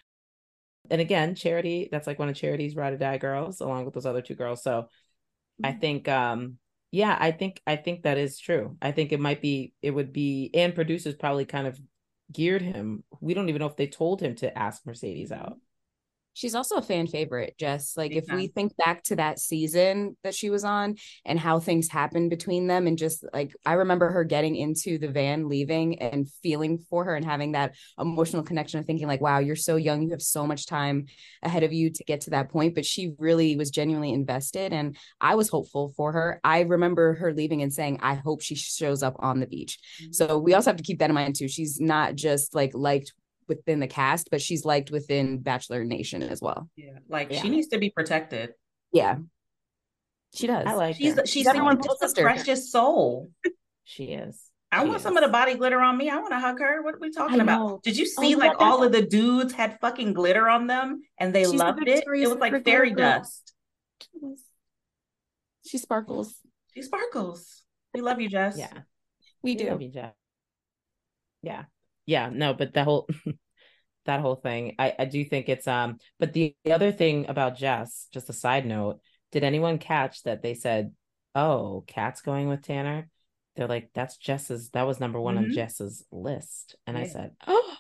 [0.90, 4.06] And again, Charity, that's like one of Charity's ride or die girls, along with those
[4.06, 4.64] other two girls.
[4.64, 4.88] So
[5.62, 5.80] I mm-hmm.
[5.80, 6.58] think um
[6.92, 8.78] yeah i think i think that is true.
[8.82, 11.80] I think it might be it would be and producers probably kind of
[12.32, 13.04] geared him.
[13.20, 15.58] We don't even know if they told him to ask mercedes out
[16.34, 17.98] She's also a fan favorite, Jess.
[17.98, 21.90] Like, if we think back to that season that she was on and how things
[21.90, 26.30] happened between them, and just like I remember her getting into the van, leaving and
[26.42, 30.02] feeling for her and having that emotional connection of thinking, like, wow, you're so young,
[30.02, 31.08] you have so much time
[31.44, 32.76] ahead of you to get to that point.
[32.76, 36.40] But she really was genuinely invested, and I was hopeful for her.
[36.46, 39.80] I remember her leaving and saying, I hope she shows up on the beach.
[40.02, 40.14] Mm-hmm.
[40.14, 41.50] So we also have to keep that in mind, too.
[41.50, 43.12] She's not just like liked
[43.52, 46.70] within the cast, but she's liked within Bachelor Nation as well.
[46.78, 47.42] Yeah, like yeah.
[47.42, 48.54] she needs to be protected.
[48.94, 49.18] Yeah,
[50.34, 50.66] she does.
[50.66, 50.96] I like.
[50.96, 51.26] She's her.
[51.26, 53.30] she's everyone's just a precious soul.
[53.84, 54.42] she is.
[54.72, 55.04] I she want is.
[55.04, 56.10] some of the body glitter on me.
[56.10, 56.82] I want to hug her.
[56.82, 57.84] What are we talking about?
[57.84, 61.02] Did you oh, see oh, like all of the dudes had fucking glitter on them
[61.20, 62.06] and they she's loved the it?
[62.08, 63.54] It was like fairy dust.
[65.68, 66.36] She sparkles.
[66.74, 67.64] She sparkles.
[67.94, 68.58] We love you, Jess.
[68.58, 68.72] Yeah.
[69.44, 69.70] We, we do.
[69.72, 70.14] Love you, Jess.
[71.42, 71.64] Yeah
[72.06, 73.08] yeah no but the whole
[74.06, 77.58] that whole thing i i do think it's um but the, the other thing about
[77.58, 79.00] jess just a side note
[79.32, 80.92] did anyone catch that they said
[81.36, 83.08] oh Kat's going with tanner
[83.56, 85.46] they're like that's jess's that was number one mm-hmm.
[85.46, 87.04] on jess's list and yeah.
[87.04, 87.76] i said oh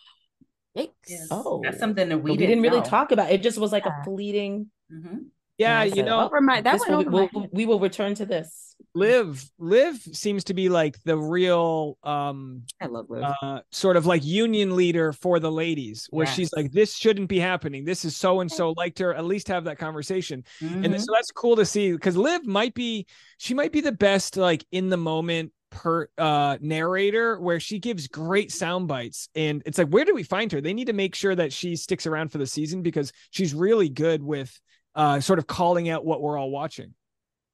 [1.07, 1.27] Yes.
[1.31, 3.31] Oh, that's something that we, we didn't, didn't really talk about.
[3.31, 4.01] It just was like yeah.
[4.01, 4.67] a fleeting.
[4.91, 5.17] Mm-hmm.
[5.61, 8.75] Yeah, you know, oh, my, that will, we'll, we will return to this.
[8.93, 13.23] Liv, Liv seems to be like the real um I love Liv.
[13.41, 16.35] Uh, sort of like union leader for the ladies, where yes.
[16.35, 17.85] she's like, This shouldn't be happening.
[17.85, 20.43] This is so and so liked her, at least have that conversation.
[20.61, 20.85] Mm-hmm.
[20.85, 23.05] And so that's cool to see because Liv might be
[23.37, 28.09] she might be the best like in the moment per uh narrator where she gives
[28.09, 31.15] great sound bites and it's like where do we find her they need to make
[31.15, 34.59] sure that she sticks around for the season because she's really good with
[34.95, 36.93] uh sort of calling out what we're all watching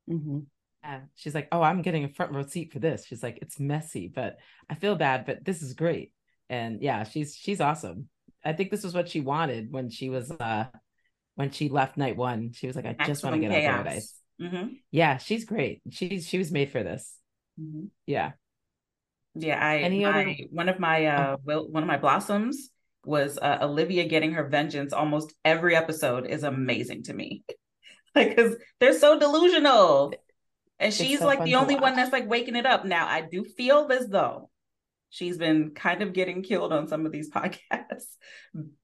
[0.09, 0.39] mm-hmm.
[0.88, 1.01] Yeah.
[1.15, 3.05] She's like, oh, I'm getting a front row seat for this.
[3.05, 4.38] She's like, it's messy, but
[4.69, 6.13] I feel bad, but this is great.
[6.49, 8.07] And yeah, she's she's awesome.
[8.45, 10.65] I think this was what she wanted when she was uh
[11.35, 12.53] when she left night one.
[12.53, 14.13] She was like, I just want to get out of paradise.
[14.41, 14.67] Mm-hmm.
[14.91, 15.81] Yeah, she's great.
[15.89, 17.17] She's she was made for this.
[17.59, 17.88] Mm-hmm.
[18.05, 18.31] Yeah.
[19.35, 20.35] Yeah, I Any my, other...
[20.51, 22.69] one of my uh will one of my blossoms
[23.08, 27.43] was uh, Olivia getting her vengeance almost every episode is amazing to me.
[28.16, 30.14] like cuz they're so delusional
[30.80, 32.86] and she's so like the only one that's like waking it up.
[32.86, 34.49] Now, I do feel as though
[35.10, 38.16] she's been kind of getting killed on some of these podcasts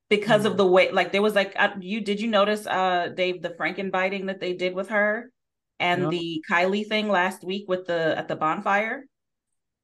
[0.10, 0.52] because mm-hmm.
[0.52, 3.50] of the way like there was like uh, you did you notice uh Dave the
[3.50, 5.32] Frankenbiting that they did with her
[5.80, 6.10] and no.
[6.10, 9.06] the Kylie thing last week with the at the bonfire?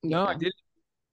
[0.02, 0.56] No, I didn't.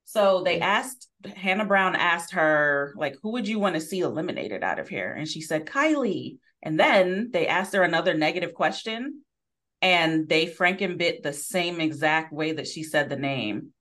[0.09, 4.63] So they asked Hannah Brown asked her like who would you want to see eliminated
[4.63, 9.23] out of here and she said Kylie and then they asked her another negative question
[9.81, 13.73] and they frankenbit the same exact way that she said the name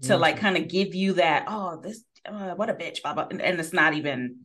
[0.00, 0.22] to mm-hmm.
[0.22, 3.26] like kind of give you that oh this uh, what a bitch blah, blah.
[3.30, 4.44] And, and it's not even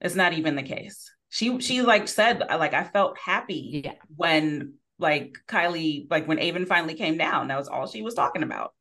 [0.00, 3.94] it's not even the case she she like said like i felt happy yeah.
[4.14, 8.44] when like kylie like when aven finally came down that was all she was talking
[8.44, 8.74] about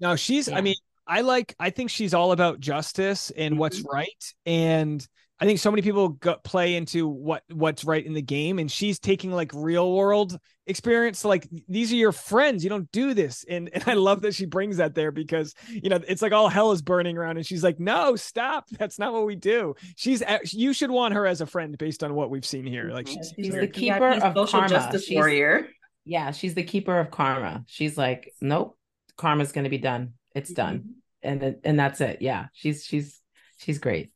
[0.00, 0.56] no she's yeah.
[0.56, 0.76] i mean
[1.06, 3.60] i like i think she's all about justice and mm-hmm.
[3.60, 5.06] what's right and
[5.42, 8.70] I think so many people go, play into what what's right in the game, and
[8.70, 11.24] she's taking like real world experience.
[11.24, 12.62] like these are your friends.
[12.62, 15.88] You don't do this, and and I love that she brings that there because you
[15.88, 18.68] know it's like all hell is burning around, and she's like, no, stop.
[18.78, 19.74] That's not what we do.
[19.96, 20.22] She's
[20.52, 22.90] you should want her as a friend based on what we've seen here.
[22.90, 24.68] Like she's, she's the keeper of social karma.
[24.68, 25.68] justice she's, warrior.
[26.04, 27.64] Yeah, she's the keeper of karma.
[27.66, 28.76] She's like, nope,
[29.20, 30.14] karma's going to be done.
[30.34, 31.42] It's done, mm-hmm.
[31.42, 32.22] and and that's it.
[32.22, 33.20] Yeah, she's she's
[33.58, 34.12] she's great.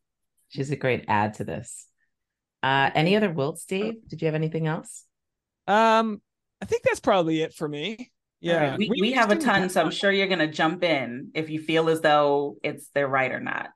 [0.48, 1.86] She's a great add to this.
[2.62, 4.08] Uh, any other wilts, Dave?
[4.08, 5.04] Did you have anything else?
[5.66, 6.22] Um,
[6.62, 8.10] I think that's probably it for me.
[8.40, 8.78] Yeah, right.
[8.78, 11.60] we, we, we have a ton, so I'm sure you're gonna jump in if you
[11.60, 13.68] feel as though it's they're right or not.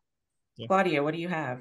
[0.57, 0.67] Yeah.
[0.69, 1.61] Claudia, what do you have?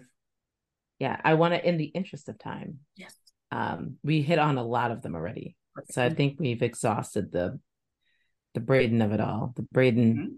[0.99, 2.79] Yeah, I want to, in the interest of time.
[2.95, 3.13] Yes.
[3.51, 5.93] Um, we hit on a lot of them already, Perfect.
[5.93, 7.59] so I think we've exhausted the
[8.57, 9.53] the Brayden of it all.
[9.55, 10.13] The Brayden.
[10.13, 10.33] Mm-hmm.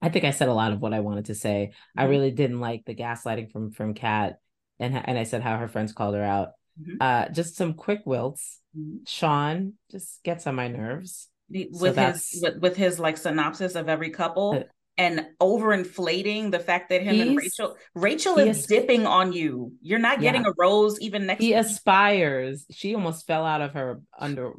[0.00, 1.70] I think I said a lot of what I wanted to say.
[1.70, 2.00] Mm-hmm.
[2.00, 4.38] I really didn't like the gaslighting from from Kat,
[4.78, 6.50] and and I said how her friends called her out.
[6.80, 6.96] Mm-hmm.
[7.00, 8.60] Uh, just some quick wilts.
[8.76, 9.04] Mm-hmm.
[9.06, 13.88] Sean just gets on my nerves with so his with, with his like synopsis of
[13.88, 14.52] every couple.
[14.52, 14.62] Uh,
[14.98, 19.72] and overinflating the fact that him and Rachel Rachel is is dipping on you.
[19.82, 20.48] You're not getting yeah.
[20.48, 21.42] a rose even next.
[21.42, 22.64] He aspires.
[22.70, 24.52] She almost fell out of her under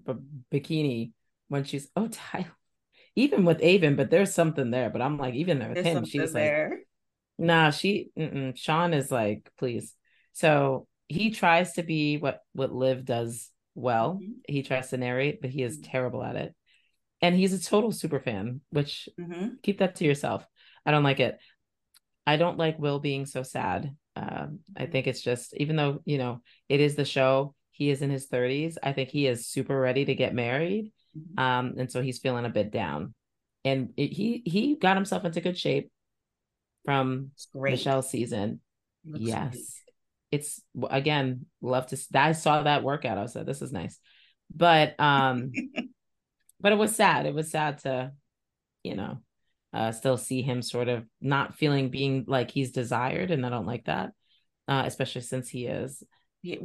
[0.54, 1.14] bikini
[1.48, 2.46] when she's oh Tyler
[3.18, 4.92] even with Aven, but there's something there.
[4.92, 6.70] But I'm like, even with there's him, she's there.
[6.70, 6.80] like,
[7.40, 8.12] nah, she,
[8.56, 9.96] Sean is like, please.
[10.34, 14.20] So he tries to be what what Liv does well.
[14.22, 14.34] Mm-hmm.
[14.48, 15.92] He tries to narrate, but he is mm-hmm.
[15.92, 16.54] terrible at it.
[17.20, 19.56] And he's a total super fan, which mm-hmm.
[19.64, 20.46] keep that to yourself.
[20.86, 21.40] I don't like it.
[22.28, 23.96] I don't like Will being so sad.
[24.16, 24.92] Um, I mm-hmm.
[24.92, 28.28] think it's just, even though, you know, it is the show, he is in his
[28.28, 28.78] 30s.
[28.84, 30.92] I think he is super ready to get married.
[31.18, 31.40] Mm-hmm.
[31.40, 33.14] Um, and so he's feeling a bit down.
[33.66, 35.92] And it, he he got himself into good shape
[36.86, 38.62] from Michelle's season.
[39.04, 39.52] yes.
[39.52, 39.64] Great.
[40.30, 43.18] It's again, love to I saw that workout.
[43.18, 44.00] I said, this is nice.
[44.56, 45.52] But um
[46.62, 47.26] but it was sad.
[47.26, 48.12] It was sad to,
[48.84, 49.20] you know,
[49.74, 53.68] uh still see him sort of not feeling being like he's desired, and I don't
[53.68, 54.12] like that.
[54.70, 56.04] Uh, especially since he is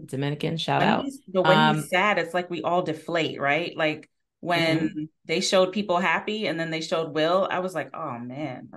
[0.06, 0.56] Dominican.
[0.56, 1.06] Shout when out.
[1.28, 3.76] But when um, he's sad, it's like we all deflate, right?
[3.76, 4.08] Like
[4.42, 5.04] when mm-hmm.
[5.24, 8.70] they showed people happy and then they showed Will, I was like, oh man.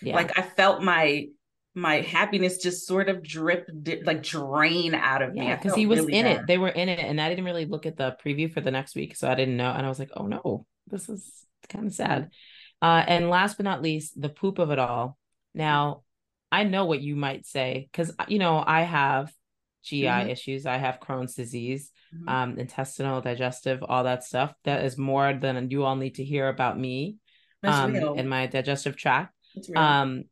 [0.00, 0.16] Yeah.
[0.16, 1.26] like I felt my
[1.74, 5.56] my happiness just sort of drip di- like drain out of yeah, me.
[5.56, 6.40] because he was really in bad.
[6.40, 6.46] it.
[6.46, 8.94] They were in it, and I didn't really look at the preview for the next
[8.94, 9.70] week, so I didn't know.
[9.70, 12.30] And I was like, oh no, this is kind of sad.
[12.80, 15.18] Uh, and last but not least, the poop of it all.
[15.54, 16.04] Now,
[16.50, 19.30] I know what you might say because you know I have
[19.84, 20.30] GI mm-hmm.
[20.30, 20.66] issues.
[20.66, 22.28] I have Crohn's disease mm-hmm.
[22.28, 24.54] um, intestinal, digestive, all that stuff.
[24.64, 27.16] That is more than you all need to hear about me
[27.62, 29.34] um, in my digestive tract.
[29.54, 29.78] It's real.
[29.78, 30.24] Um,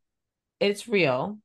[0.58, 1.38] it's real.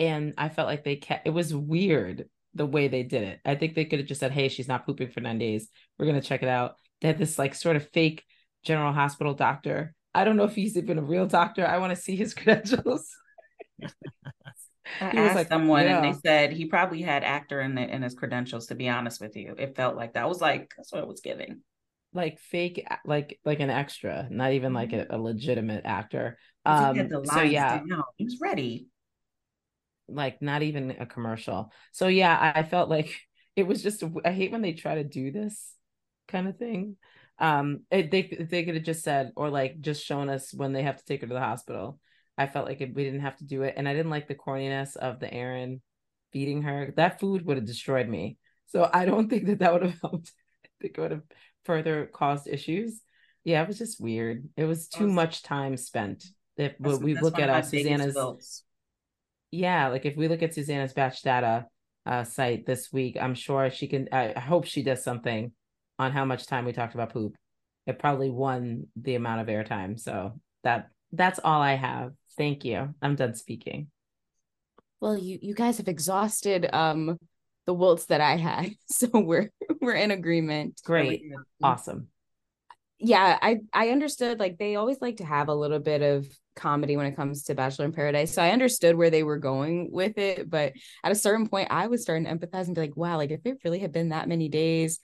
[0.00, 3.40] And I felt like they kept, it was weird the way they did it.
[3.44, 5.68] I think they could have just said, hey, she's not pooping for nine days.
[5.98, 6.76] We're going to check it out.
[7.00, 8.24] They had this like sort of fake
[8.64, 9.94] general hospital doctor.
[10.14, 11.66] I don't know if he's even a real doctor.
[11.66, 13.08] I want to see his credentials.
[15.00, 16.02] I he asked like, someone yeah.
[16.02, 18.66] and they said he probably had actor in the, in his credentials.
[18.66, 20.22] To be honest with you, it felt like that.
[20.22, 21.60] I was like, that's what it was giving.
[22.12, 26.38] Like fake, like like an extra, not even like a, a legitimate actor.
[26.64, 27.80] Um, so yeah,
[28.16, 28.86] he was ready.
[30.08, 31.70] Like not even a commercial.
[31.92, 33.14] So yeah, I, I felt like
[33.56, 34.02] it was just.
[34.24, 35.72] I hate when they try to do this
[36.28, 36.96] kind of thing.
[37.38, 40.82] Um, it, they they could have just said or like just shown us when they
[40.82, 42.00] have to take her to the hospital
[42.38, 43.74] I felt like we didn't have to do it.
[43.76, 45.82] And I didn't like the corniness of the Aaron
[46.32, 46.94] feeding her.
[46.96, 48.38] That food would have destroyed me.
[48.68, 50.32] So I don't think that that would have helped.
[50.64, 51.24] I think it would have
[51.64, 53.00] further caused issues.
[53.44, 54.48] Yeah, it was just weird.
[54.56, 56.24] It was too much time spent.
[56.56, 58.64] If that's, we look at uh, Susanna's,
[59.50, 61.66] yeah, like if we look at Susanna's batch data
[62.04, 64.08] uh, site this week, I'm sure she can.
[64.12, 65.52] I hope she does something
[65.98, 67.36] on how much time we talked about poop.
[67.86, 69.98] It probably won the amount of airtime.
[69.98, 72.12] So that that's all I have.
[72.38, 72.94] Thank you.
[73.02, 73.88] I'm done speaking.
[75.00, 77.18] Well, you you guys have exhausted um
[77.66, 80.80] the wilts that I had, so we're we're in agreement.
[80.84, 81.22] Great,
[81.62, 82.08] awesome.
[82.98, 84.38] Yeah, I I understood.
[84.38, 86.26] Like they always like to have a little bit of
[86.56, 89.90] comedy when it comes to Bachelor in Paradise, so I understood where they were going
[89.92, 90.48] with it.
[90.48, 90.72] But
[91.04, 93.40] at a certain point, I was starting to empathize and be like, wow, like if
[93.44, 94.98] it really had been that many days,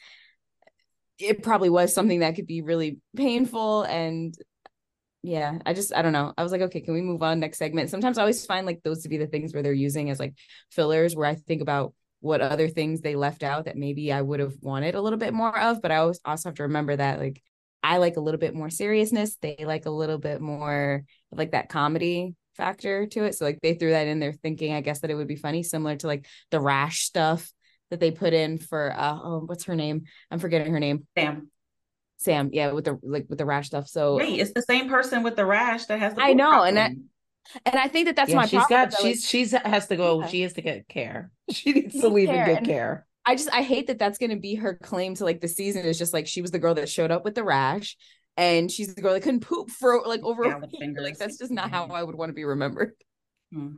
[1.19, 4.35] it probably was something that could be really painful and
[5.25, 7.59] yeah i just i don't know i was like okay can we move on next
[7.59, 10.21] segment sometimes i always find like those to be the things where they're using as
[10.21, 10.35] like
[10.71, 14.41] fillers where i think about what other things they left out that maybe i would
[14.41, 17.19] have wanted a little bit more of but i always also have to remember that
[17.19, 17.43] like
[17.83, 21.69] i like a little bit more seriousness they like a little bit more like that
[21.69, 23.35] comedy factor to it.
[23.35, 25.63] So like they threw that in there thinking, I guess that it would be funny,
[25.63, 27.53] similar to like the rash stuff
[27.91, 30.03] that they put in for uh oh, what's her name?
[30.31, 31.07] I'm forgetting her name.
[31.17, 31.51] Sam.
[32.17, 33.89] Sam, yeah, with the like with the rash stuff.
[33.89, 36.69] So wait, it's the same person with the rash that has the I know, problem.
[36.69, 36.91] and that
[37.67, 38.91] and I think that that's yeah, my she's problem.
[38.91, 40.21] got she's like, she's has to go.
[40.21, 40.27] Yeah.
[40.29, 41.31] She has to get care.
[41.51, 42.39] She needs to leave care.
[42.39, 43.07] and get and care.
[43.27, 45.85] I just I hate that that's going to be her claim to like the season
[45.85, 47.97] is just like she was the girl that showed up with the rash
[48.37, 50.97] and she's the girl that couldn't poop for like over yeah, a week.
[50.99, 52.93] Like that's just not how I would want to be remembered.
[53.53, 53.73] Hmm.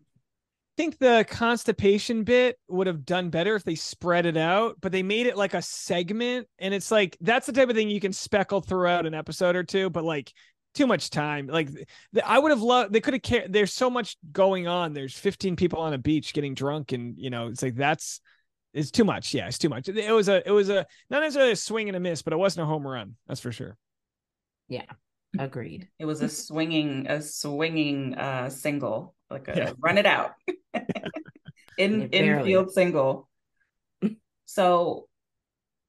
[0.77, 4.93] I think the constipation bit would have done better if they spread it out, but
[4.93, 6.49] they made it like a segment.
[6.59, 9.64] And it's like that's the type of thing you can speckle throughout an episode or
[9.64, 10.35] two, but like
[10.74, 11.47] too much time.
[11.47, 11.70] Like
[12.22, 13.55] I would have loved they could have cared.
[13.55, 14.93] There's so much going on.
[14.93, 18.20] There's 15 people on a beach getting drunk, and you know, it's like that's
[18.74, 19.33] it's too much.
[19.33, 19.89] Yeah, it's too much.
[19.89, 22.37] It was a it was a not necessarily a swing and a miss, but it
[22.37, 23.16] wasn't a home run.
[23.27, 23.79] That's for sure.
[24.68, 24.85] Yeah,
[25.39, 25.89] agreed.
[25.99, 29.72] It was a swinging a swinging uh single, like a yeah.
[29.79, 30.33] run it out
[31.79, 33.29] in infield single.
[34.47, 35.09] So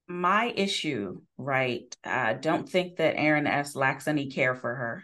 [0.07, 1.95] my issue, right?
[2.03, 5.03] I don't think that Aaron S lacks any care for her,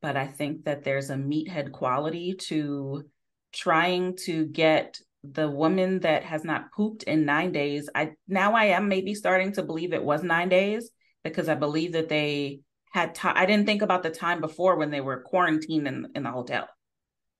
[0.00, 3.04] but I think that there's a meathead quality to
[3.52, 7.88] trying to get the woman that has not pooped in nine days.
[7.94, 10.90] I now I am maybe starting to believe it was nine days
[11.24, 12.60] because I believe that they
[12.92, 13.34] had time.
[13.36, 16.68] I didn't think about the time before when they were quarantined in, in the hotel.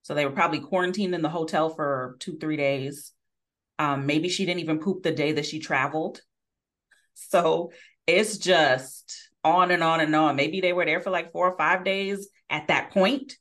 [0.02, 3.12] So they were probably quarantined in the hotel for two, three days.
[3.78, 6.20] Um, maybe she didn't even poop the day that she traveled.
[7.20, 7.72] So
[8.06, 10.36] it's just on and on and on.
[10.36, 13.34] Maybe they were there for like four or five days at that point,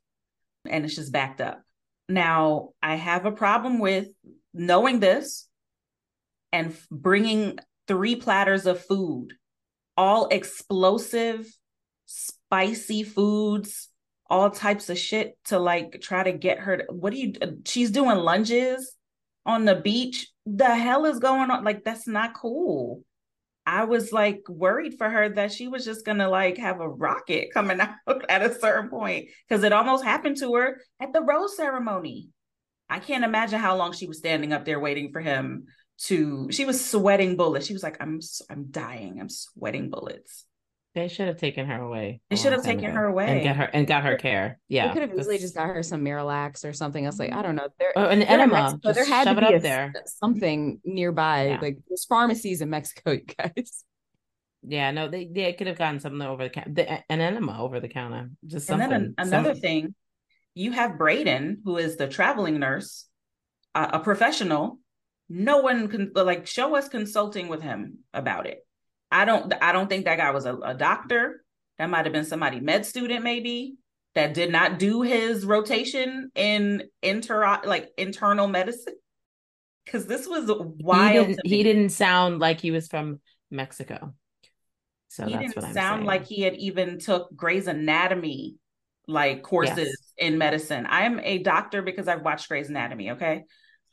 [0.68, 1.62] and it's just backed up.
[2.10, 4.08] Now, I have a problem with
[4.52, 5.48] knowing this
[6.52, 9.34] and bringing three platters of food,
[9.96, 11.48] all explosive,
[12.08, 13.90] spicy foods,
[14.30, 16.78] all types of shit to like try to get her.
[16.78, 17.34] To, what do you?
[17.40, 18.96] Uh, she's doing lunges
[19.46, 20.28] on the beach.
[20.46, 21.64] The hell is going on?
[21.64, 23.04] Like that's not cool.
[23.66, 27.50] I was like worried for her that she was just gonna like have a rocket
[27.54, 31.56] coming out at a certain point because it almost happened to her at the rose
[31.56, 32.30] ceremony.
[32.90, 35.66] I can't imagine how long she was standing up there waiting for him
[36.06, 36.48] to.
[36.52, 37.68] She was sweating bullets.
[37.68, 39.20] She was like, "I'm, I'm dying.
[39.20, 40.46] I'm sweating bullets."
[40.98, 42.22] They should have taken her away.
[42.32, 42.94] They should have taken ago.
[42.96, 44.60] her away and get her and got her care.
[44.68, 47.20] Yeah, they could have easily just got her some Miralax or something else.
[47.20, 47.68] Like I don't know.
[47.78, 48.80] There, oh, an enema.
[48.84, 49.94] there had to be a, there.
[50.08, 51.50] something nearby.
[51.50, 51.60] Yeah.
[51.62, 53.86] Like there's pharmacies in Mexico, you guys.
[54.64, 57.90] Yeah, no, they they could have gotten something over the counter, an enema over the
[57.90, 58.32] counter.
[58.48, 58.92] Just something.
[58.92, 59.84] And then an, another something.
[59.84, 59.96] thing,
[60.56, 63.06] you have Brayden, who is the traveling nurse,
[63.76, 64.80] uh, a professional.
[65.30, 68.67] No one can like show us consulting with him about it
[69.12, 71.44] I don't I don't think that guy was a, a doctor.
[71.78, 73.76] That might have been somebody med student maybe
[74.16, 78.96] that did not do his rotation in inter like internal medicine.
[79.92, 81.28] Cause this was wild.
[81.28, 84.14] He didn't, he didn't sound like he was from Mexico.
[85.08, 86.04] So he didn't sound saying.
[86.06, 88.56] like he had even took Grey's Anatomy
[89.08, 90.14] like courses yes.
[90.18, 90.86] in medicine.
[90.90, 93.12] I'm a doctor because I've watched Grey's Anatomy.
[93.12, 93.46] Okay.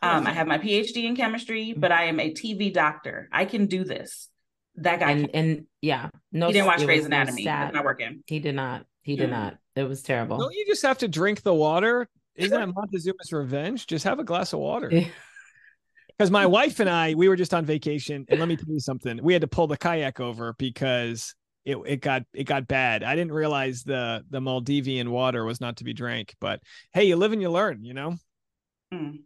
[0.03, 3.29] Um, I have my PhD in chemistry, but I am a TV doctor.
[3.33, 4.29] I can do this.
[4.77, 7.45] That guy and, and yeah, no, he didn't watch Grey's Anatomy.
[7.45, 8.23] No not working.
[8.27, 8.87] He did not.
[9.03, 9.57] He did not.
[9.77, 10.39] It was terrible.
[10.39, 12.09] Don't you just have to drink the water?
[12.37, 13.87] Isn't that Montezuma's revenge?
[13.87, 14.91] Just have a glass of water.
[16.17, 18.79] Because my wife and I, we were just on vacation, and let me tell you
[18.79, 19.19] something.
[19.21, 23.03] We had to pull the kayak over because it it got it got bad.
[23.03, 26.35] I didn't realize the the Maldivian water was not to be drank.
[26.41, 26.61] But
[26.93, 28.15] hey, you live and you learn, you know.
[28.93, 29.23] Mm.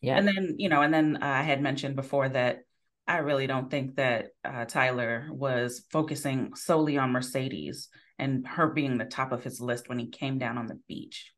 [0.00, 0.18] Yeah.
[0.18, 2.64] And then you know, and then uh, I had mentioned before that
[3.06, 7.88] I really don't think that uh, Tyler was focusing solely on Mercedes
[8.18, 11.32] and her being the top of his list when he came down on the beach.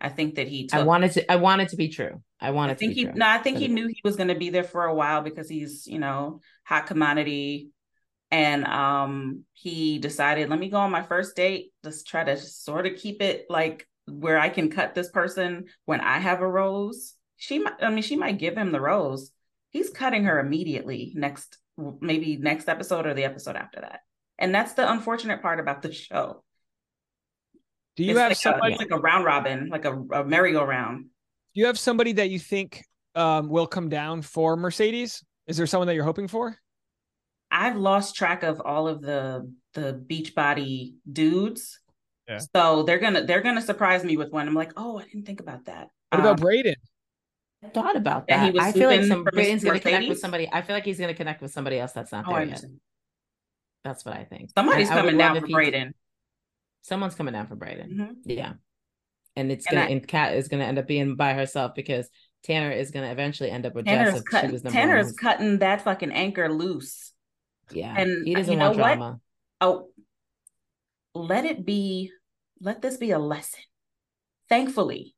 [0.00, 0.66] I think that he.
[0.66, 1.30] Took, I wanted to.
[1.30, 2.22] I wanted to be true.
[2.40, 2.72] I wanted.
[2.72, 3.04] I think he.
[3.04, 3.14] True.
[3.14, 5.48] No, I think he knew he was going to be there for a while because
[5.48, 7.70] he's, you know, hot commodity,
[8.30, 11.72] and um, he decided, let me go on my first date.
[11.84, 16.00] Let's try to sort of keep it like where I can cut this person when
[16.00, 17.14] I have a rose.
[17.36, 17.74] She might.
[17.80, 19.30] I mean, she might give him the rose,
[19.72, 21.58] he's cutting her immediately next
[22.00, 24.00] maybe next episode or the episode after that.
[24.38, 26.44] And that's the unfortunate part about the show.
[27.96, 31.04] Do you it's have like somebody a, like a round robin like a, a merry-go-round.
[31.54, 35.22] Do you have somebody that you think um, will come down for mercedes?
[35.46, 36.56] Is there someone that you're hoping for?
[37.50, 41.78] I've lost track of all of the the beach body dudes.
[42.28, 42.38] Yeah.
[42.54, 44.46] so they're gonna they're gonna surprise me with one.
[44.46, 45.88] I'm like oh i didn't think about that.
[46.10, 46.76] What about um, brayden
[47.68, 48.54] thought about that.
[48.58, 50.48] I feel like some Brayden's going to connect with somebody.
[50.52, 52.64] I feel like he's going to connect with somebody else that's not oh, there yet.
[53.84, 54.50] That's what I think.
[54.56, 55.92] Somebody's I, coming I down for Brayden.
[56.82, 57.92] Someone's coming down for Brayden.
[57.92, 58.12] Mm-hmm.
[58.24, 58.54] Yeah.
[59.36, 62.08] and it's gonna and, I, and Kat is gonna end up being by herself because
[62.42, 64.22] Tanner is gonna eventually end up with Tanner's Jess.
[64.22, 67.12] Cut, Tanner's cutting that fucking anchor loose.
[67.70, 69.10] Yeah, and he doesn't you know want drama.
[69.10, 69.68] What?
[69.68, 69.88] Oh,
[71.14, 72.10] let it be.
[72.60, 73.60] Let this be a lesson.
[74.48, 75.14] Thankfully,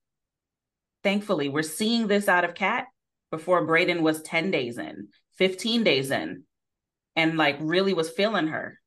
[1.05, 2.87] thankfully, we're seeing this out of Kat
[3.31, 6.43] before Brayden was ten days in, fifteen days in,
[7.15, 8.81] and like really was feeling her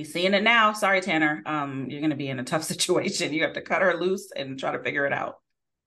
[0.00, 0.72] he's seeing it now.
[0.72, 1.42] Sorry, Tanner.
[1.44, 3.32] Um, you're gonna be in a tough situation.
[3.32, 5.36] You have to cut her loose and try to figure it out.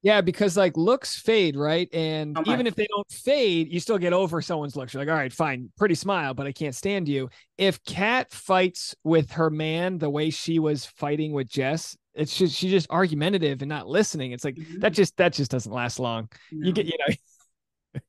[0.04, 1.88] Yeah, because like looks fade, right?
[1.94, 4.94] And oh even if they don't fade, you still get over someone's looks.
[4.94, 7.30] You're like, all right, fine, pretty smile, but I can't stand you.
[7.58, 12.54] If Kat fights with her man the way she was fighting with Jess, it's just
[12.54, 14.34] she's just argumentative and not listening.
[14.34, 14.80] It's like mm-hmm.
[14.80, 16.30] that just that just doesn't last long.
[16.52, 16.68] No.
[16.68, 18.02] You get, you know.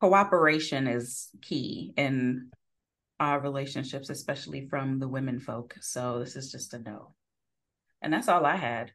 [0.00, 2.50] Cooperation is key in
[3.20, 5.76] our relationships, especially from the women folk.
[5.80, 7.14] So this is just a no.
[8.02, 8.90] And that's all I had.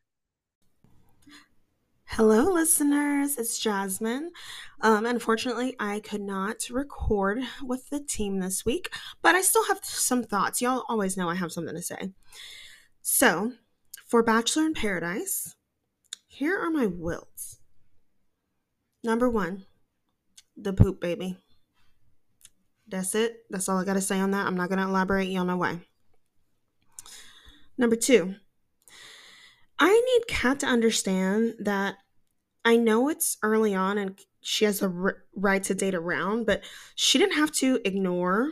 [2.14, 3.38] Hello, listeners.
[3.38, 4.32] It's Jasmine.
[4.82, 8.90] Um, unfortunately, I could not record with the team this week,
[9.22, 10.60] but I still have some thoughts.
[10.60, 12.10] Y'all always know I have something to say.
[13.04, 13.54] So,
[14.08, 15.56] for Bachelor in Paradise,
[16.26, 17.60] here are my wills.
[19.04, 19.68] Number one,
[20.58, 21.38] the poop baby.
[22.88, 23.44] That's it.
[23.52, 24.48] That's all I got to say on that.
[24.48, 25.30] I'm not going to elaborate.
[25.30, 25.82] Y'all know why.
[27.78, 28.34] Number two,
[29.80, 31.96] I need Kat to understand that
[32.66, 36.64] I know it's early on and she has a r- right to date around, but
[36.96, 38.52] she didn't have to ignore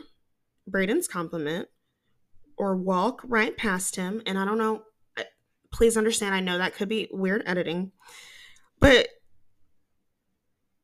[0.70, 1.68] Brayden's compliment
[2.56, 4.22] or walk right past him.
[4.26, 4.82] And I don't know,
[5.72, 7.92] please understand, I know that could be weird editing,
[8.80, 9.08] but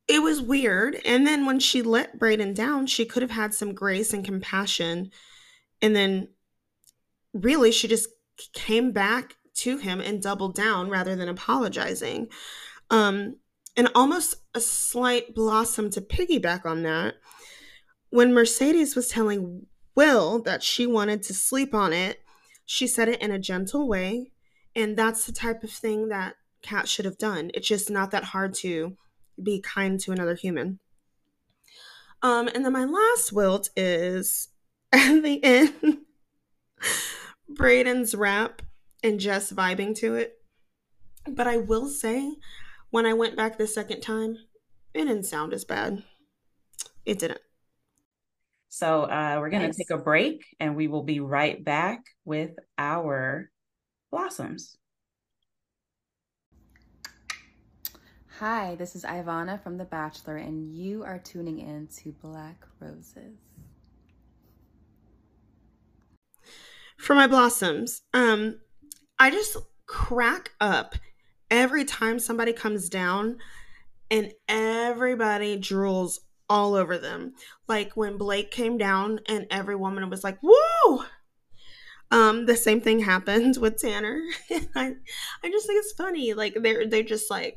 [0.06, 1.00] it was weird.
[1.04, 5.10] And then when she let Brayden down, she could have had some grace and compassion.
[5.80, 6.28] And then
[7.32, 8.08] really, she just
[8.52, 12.28] came back to him and doubled down rather than apologizing.
[12.90, 13.36] Um,
[13.76, 17.14] and almost a slight blossom to piggyback on that.
[18.10, 22.20] When Mercedes was telling Will that she wanted to sleep on it,
[22.64, 24.32] she said it in a gentle way.
[24.76, 27.50] And that's the type of thing that Kat should have done.
[27.54, 28.96] It's just not that hard to
[29.42, 30.78] be kind to another human.
[32.22, 34.48] Um, and then my last wilt is
[34.92, 35.98] at the end,
[37.52, 38.62] Brayden's rap
[39.04, 40.38] and just vibing to it.
[41.28, 42.36] But I will say,
[42.90, 44.38] when I went back the second time,
[44.94, 46.02] it didn't sound as bad.
[47.04, 47.40] It didn't.
[48.68, 49.76] So uh, we're going to nice.
[49.76, 53.50] take a break and we will be right back with our
[54.10, 54.78] blossoms.
[58.38, 63.38] Hi, this is Ivana from The Bachelor, and you are tuning in to Black Roses.
[66.96, 68.58] For my blossoms, um,
[69.24, 69.56] I just
[69.86, 70.96] crack up
[71.50, 73.38] every time somebody comes down
[74.10, 76.18] and everybody drools
[76.50, 77.32] all over them.
[77.66, 81.04] Like when Blake came down and every woman was like, whoa!
[82.10, 84.20] Um, the same thing happened with Tanner.
[84.76, 84.92] I,
[85.42, 86.34] I just think it's funny.
[86.34, 87.56] Like they're they're just like,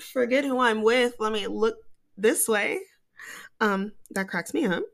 [0.00, 1.16] forget who I'm with.
[1.18, 1.76] Let me look
[2.16, 2.78] this way.
[3.60, 4.84] Um, that cracks me up.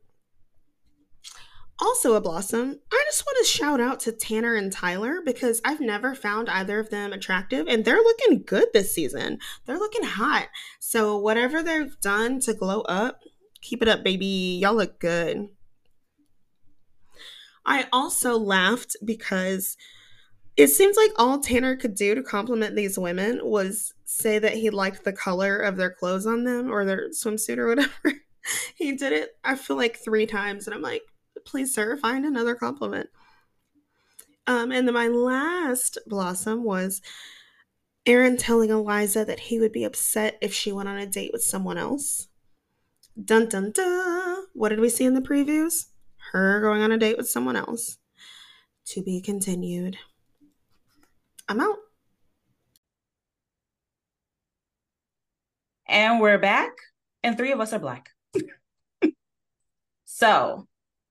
[1.80, 2.80] Also, a blossom.
[2.92, 6.80] I just want to shout out to Tanner and Tyler because I've never found either
[6.80, 9.38] of them attractive and they're looking good this season.
[9.64, 10.48] They're looking hot.
[10.80, 13.20] So, whatever they've done to glow up,
[13.62, 14.58] keep it up, baby.
[14.60, 15.48] Y'all look good.
[17.64, 19.76] I also laughed because
[20.56, 24.70] it seems like all Tanner could do to compliment these women was say that he
[24.70, 28.14] liked the color of their clothes on them or their swimsuit or whatever.
[28.74, 31.02] he did it, I feel like three times, and I'm like,
[31.48, 33.08] please, sir, find another compliment.
[34.46, 37.02] Um, and then my last blossom was
[38.06, 41.42] Aaron telling Eliza that he would be upset if she went on a date with
[41.42, 42.28] someone else.
[43.22, 44.44] Dun dun dun.
[44.54, 45.86] What did we see in the previews?
[46.32, 47.98] Her going on a date with someone else.
[48.86, 49.98] To be continued.
[51.48, 51.76] I'm out.
[55.86, 56.72] And we're back,
[57.22, 58.10] and three of us are black.
[60.04, 60.68] so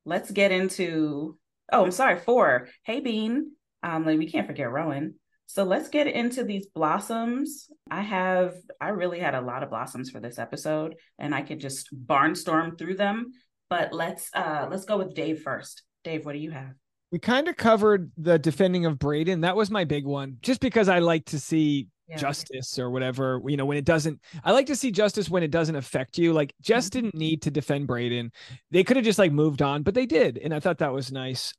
[0.08, 1.38] let's get into
[1.72, 2.70] oh, I'm sorry, four.
[2.84, 3.52] Hey Bean.
[3.84, 5.16] Um, like we can't forget Rowan.
[5.46, 7.70] So let's get into these blossoms.
[7.92, 11.60] I have I really had a lot of blossoms for this episode, and I could
[11.60, 13.34] just barnstorm through them.
[13.70, 15.84] But let's uh let's go with Dave first.
[16.04, 16.74] Dave, what do you have?
[17.12, 20.90] we kind of covered the defending of brayden That was my big one, just because
[20.90, 22.18] I like to see yeah.
[22.18, 23.42] justice or whatever.
[23.46, 26.34] You know, when it doesn't, I like to see justice when it doesn't affect you.
[26.34, 27.00] Like, Jess mm-hmm.
[27.00, 28.32] didn't need to defend Brayden.
[28.72, 31.12] They could have just like moved on, but they did, and I thought that was
[31.12, 31.54] nice.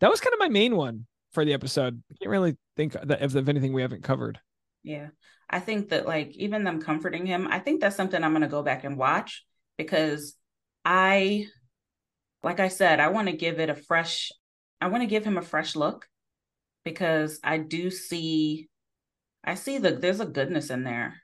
[0.00, 2.02] That was kind of my main one for the episode.
[2.10, 4.40] I can't really think of, of anything we haven't covered.
[4.82, 5.08] Yeah.
[5.50, 8.62] I think that like even them comforting him, I think that's something I'm gonna go
[8.62, 9.44] back and watch
[9.76, 10.34] because
[10.84, 11.46] I
[12.42, 14.30] like I said, I want to give it a fresh
[14.80, 16.06] I want to give him a fresh look
[16.84, 18.68] because I do see
[19.48, 21.22] I see that there's a goodness in there.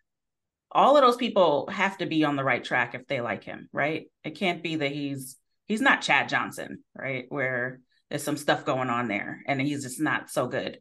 [0.72, 3.68] All of those people have to be on the right track if they like him,
[3.70, 4.06] right?
[4.24, 5.36] It can't be that he's
[5.66, 7.26] he's not Chad Johnson, right?
[7.28, 10.78] Where there's some stuff going on there and he's just not so good.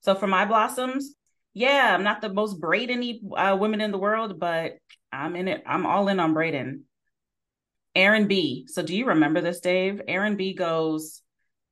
[0.00, 1.14] So for my blossoms,
[1.54, 4.78] yeah, I'm not the most Brayden uh, women in the world, but
[5.12, 5.62] I'm in it.
[5.64, 6.80] I'm all in on Brayden.
[7.94, 8.66] Aaron B.
[8.66, 10.02] So do you remember this, Dave?
[10.08, 11.22] Aaron B goes,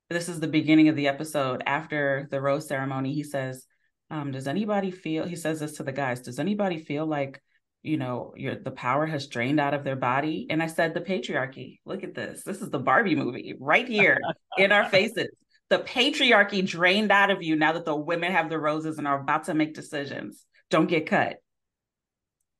[0.09, 3.13] this is the beginning of the episode after the rose ceremony.
[3.13, 3.65] He says,
[4.09, 7.41] um, does anybody feel, he says this to the guys, does anybody feel like,
[7.83, 10.47] you know, your the power has drained out of their body?
[10.49, 11.79] And I said, the patriarchy.
[11.85, 12.43] Look at this.
[12.43, 14.19] This is the Barbie movie right here
[14.57, 15.27] in our faces.
[15.69, 19.19] The patriarchy drained out of you now that the women have the roses and are
[19.19, 20.45] about to make decisions.
[20.69, 21.37] Don't get cut.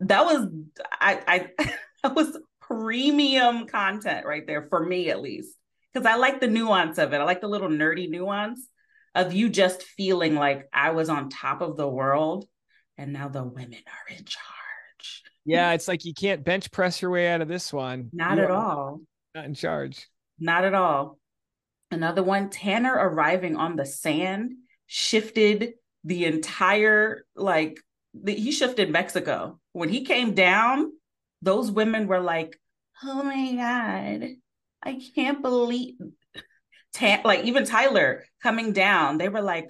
[0.02, 0.48] That was
[0.92, 1.22] I
[1.58, 5.56] I that was premium content right there for me at least.
[5.94, 7.18] Because I like the nuance of it.
[7.18, 8.68] I like the little nerdy nuance
[9.18, 12.48] of you just feeling like I was on top of the world
[12.98, 15.24] and now the women are in charge.
[15.44, 18.10] Yeah, it's like you can't bench press your way out of this one.
[18.14, 19.02] Not you at all.
[19.34, 20.08] Not in charge.
[20.40, 21.18] Not at all.
[21.90, 24.54] Another one, Tanner arriving on the sand
[24.86, 25.74] shifted
[26.04, 27.80] the entire like
[28.14, 29.60] the, he shifted Mexico.
[29.72, 30.92] When he came down,
[31.42, 32.60] those women were like,
[33.04, 34.30] "Oh my god,
[34.84, 35.96] I can't believe
[37.02, 39.68] Like even Tyler coming down, they were like,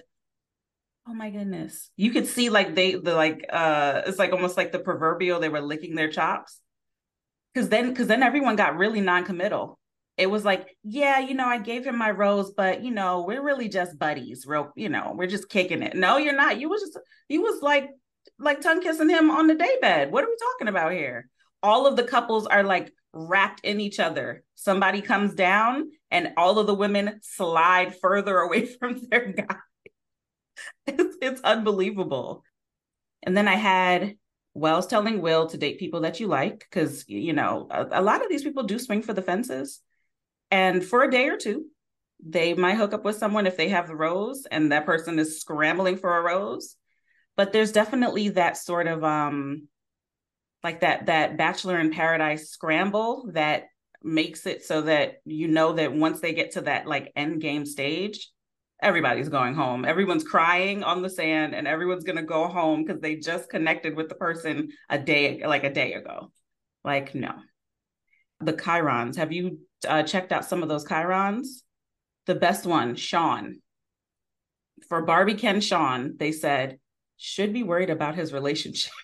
[1.08, 1.90] oh my goodness.
[1.96, 5.48] You could see like they the like uh it's like almost like the proverbial they
[5.48, 6.60] were licking their chops.
[7.54, 9.78] Cause then cause then everyone got really non-committal.
[10.16, 13.42] It was like, yeah, you know, I gave him my rose, but you know, we're
[13.42, 15.96] really just buddies, real, you know, we're just kicking it.
[15.96, 16.60] No, you're not.
[16.60, 16.98] You was just
[17.28, 17.88] you was like
[18.38, 20.12] like tongue kissing him on the daybed.
[20.12, 21.28] What are we talking about here?
[21.62, 24.44] All of the couples are like wrapped in each other.
[24.54, 29.56] Somebody comes down and all of the women slide further away from their guy.
[30.86, 32.44] It's, it's unbelievable.
[33.22, 34.16] And then I had
[34.54, 38.22] Wells telling Will to date people that you like, because, you know, a, a lot
[38.22, 39.80] of these people do swing for the fences.
[40.50, 41.66] And for a day or two,
[42.24, 45.40] they might hook up with someone if they have the rose and that person is
[45.40, 46.74] scrambling for a rose.
[47.36, 49.68] But there's definitely that sort of um
[50.64, 53.64] like that that bachelor in paradise scramble that
[54.02, 57.66] makes it so that you know that once they get to that like end game
[57.66, 58.30] stage
[58.80, 59.84] everybody's going home.
[59.84, 63.96] Everyone's crying on the sand and everyone's going to go home because they just connected
[63.96, 66.30] with the person a day like a day ago.
[66.84, 67.32] Like no.
[68.40, 71.62] The chyrons have you uh, checked out some of those chyrons
[72.26, 73.60] the best one sean.
[74.88, 76.78] For barbie ken sean they said
[77.16, 78.92] should be worried about his relationship.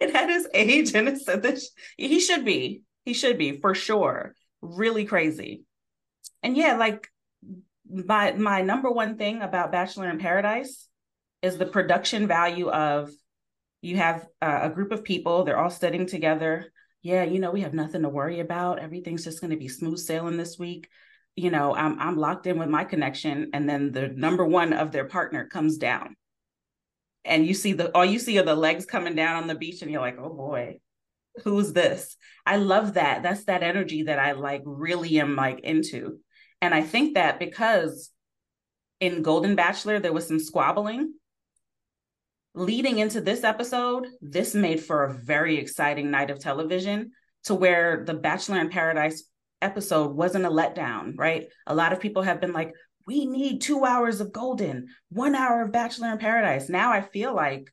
[0.00, 1.60] It had his age and it said that
[1.96, 2.82] he should be.
[3.06, 4.34] He should be for sure.
[4.60, 5.62] Really crazy.
[6.42, 7.08] And yeah, like
[7.88, 10.88] my my number one thing about Bachelor in Paradise
[11.40, 13.10] is the production value of
[13.80, 16.72] you have uh, a group of people, they're all studying together.
[17.02, 18.80] Yeah, you know, we have nothing to worry about.
[18.80, 20.88] Everything's just going to be smooth sailing this week.
[21.36, 24.90] You know, I'm I'm locked in with my connection and then the number one of
[24.90, 26.16] their partner comes down
[27.26, 29.82] and you see the all you see are the legs coming down on the beach
[29.82, 30.78] and you're like oh boy
[31.44, 32.16] who's this?
[32.44, 33.22] I love that.
[33.22, 36.18] That's that energy that i like really am like into.
[36.60, 38.10] And i think that because
[39.00, 41.14] in golden bachelor there was some squabbling.
[42.54, 47.12] Leading into this episode this made for a very exciting night of television
[47.44, 49.24] to where the bachelor in paradise
[49.60, 51.48] episode wasn't a letdown right?
[51.66, 52.72] A lot of people have been like
[53.06, 56.68] we need two hours of golden one hour of bachelor in paradise.
[56.68, 57.70] Now i feel like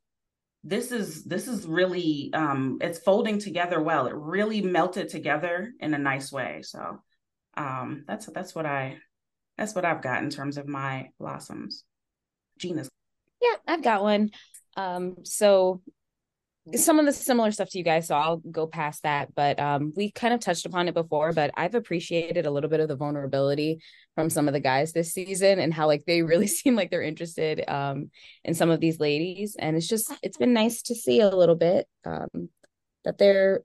[0.64, 4.08] this is this is really um it's folding together well.
[4.08, 6.62] It really melted together in a nice way.
[6.64, 7.02] So
[7.56, 8.98] um that's that's what i
[9.58, 11.84] that's what i've got in terms of my blossoms.
[12.58, 12.90] Gina's
[13.42, 14.30] yeah i've got one.
[14.78, 15.82] Um so
[16.76, 19.92] some of the similar stuff to you guys so i'll go past that but um
[19.98, 22.96] we kind of touched upon it before but i've appreciated a little bit of the
[22.96, 23.80] vulnerability
[24.16, 27.02] from some of the guys this season and how like they really seem like they're
[27.02, 28.10] interested um
[28.46, 31.56] in some of these ladies and it's just it's been nice to see a little
[31.56, 32.50] bit um
[33.04, 33.62] that they're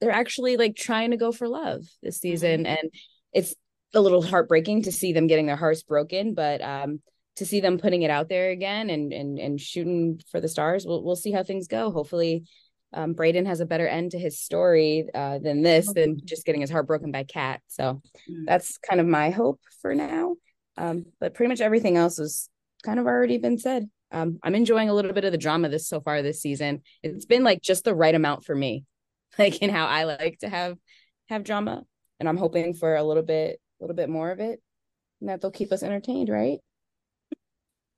[0.00, 2.76] they're actually like trying to go for love this season mm-hmm.
[2.78, 2.90] and
[3.32, 3.54] it's
[3.92, 7.00] a little heartbreaking to see them getting their hearts broken but um
[7.36, 10.86] to see them putting it out there again and and and shooting for the stars.
[10.86, 11.90] We'll we'll see how things go.
[11.90, 12.44] Hopefully,
[12.94, 16.60] um, Brayden has a better end to his story uh, than this, than just getting
[16.60, 17.60] his heart broken by Kat.
[17.66, 18.00] So
[18.30, 18.44] mm.
[18.46, 20.36] that's kind of my hope for now.
[20.76, 22.48] Um, but pretty much everything else has
[22.84, 23.88] kind of already been said.
[24.12, 26.82] um, I'm enjoying a little bit of the drama this so far this season.
[27.02, 28.84] It's been like just the right amount for me,
[29.38, 30.76] like in how I like to have
[31.28, 31.82] have drama,
[32.20, 34.60] and I'm hoping for a little bit, a little bit more of it,
[35.20, 36.58] and that they'll keep us entertained, right?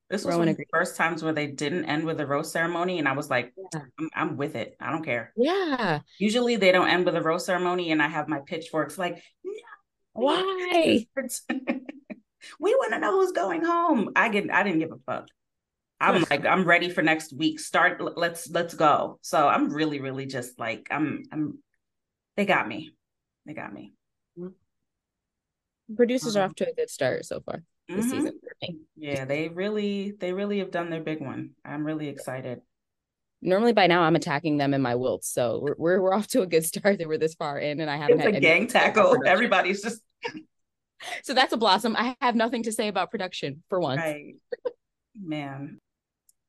[0.08, 3.00] This was one of the first times where they didn't end with a rose ceremony,
[3.00, 3.80] and I was like, yeah.
[3.98, 4.76] I'm, I'm, with it.
[4.78, 5.32] I don't care.
[5.36, 6.00] Yeah.
[6.20, 9.52] Usually they don't end with a rose ceremony, and I have my pitchforks like, no,
[10.12, 11.06] why?
[12.60, 14.12] we want to know who's going home.
[14.14, 14.48] I get.
[14.52, 15.26] I didn't give a fuck.
[15.98, 17.58] I'm like, I'm ready for next week.
[17.58, 18.00] Start.
[18.16, 19.18] Let's let's go.
[19.22, 21.24] So I'm really, really just like, I'm.
[21.32, 21.58] I'm.
[22.36, 22.92] They got me.
[23.44, 23.92] They got me.
[25.96, 28.10] Producers um, are off to a good start so far this mm-hmm.
[28.10, 31.50] season Yeah, they really, they really have done their big one.
[31.64, 32.60] I'm really excited.
[33.42, 36.42] Normally by now I'm attacking them in my wilts, so we're we're, we're off to
[36.42, 38.66] a good start that we're this far in, and I haven't it's had a gang
[38.66, 39.16] tackle.
[39.26, 40.00] Everybody's just.
[41.22, 41.94] so that's a blossom.
[41.96, 44.00] I have nothing to say about production for once.
[44.00, 44.34] Right.
[45.14, 45.80] Man,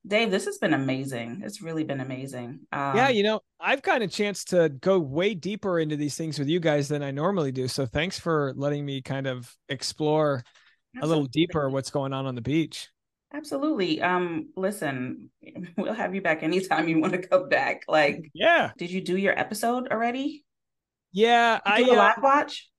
[0.08, 1.42] Dave, this has been amazing.
[1.44, 2.62] It's really been amazing.
[2.72, 6.40] Um, yeah, you know, I've gotten a chance to go way deeper into these things
[6.40, 7.68] with you guys than I normally do.
[7.68, 10.44] So thanks for letting me kind of explore
[10.98, 11.08] Absolutely.
[11.08, 12.90] a little deeper what's going on on the beach.
[13.34, 14.02] Absolutely.
[14.02, 15.30] Um, listen,
[15.78, 17.84] we'll have you back anytime you want to come back.
[17.88, 18.72] Like, yeah.
[18.78, 20.46] Did you do your episode already?
[21.12, 22.70] Yeah, I uh, live watch.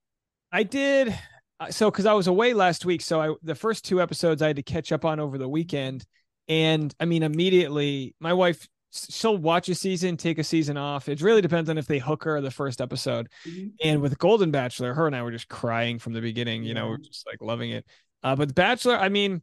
[0.51, 1.17] I did.
[1.59, 4.47] Uh, so, because I was away last week, so I the first two episodes I
[4.47, 6.05] had to catch up on over the weekend
[6.49, 11.07] and I mean, immediately, my wife, she'll watch a season, take a season off.
[11.07, 13.29] It really depends on if they hook her the first episode.
[13.47, 13.67] Mm-hmm.
[13.83, 16.63] And with Golden Bachelor, her and I were just crying from the beginning.
[16.63, 17.85] You know, we're just like loving it.
[18.23, 19.41] Uh, but Bachelor, I mean,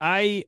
[0.00, 0.44] I,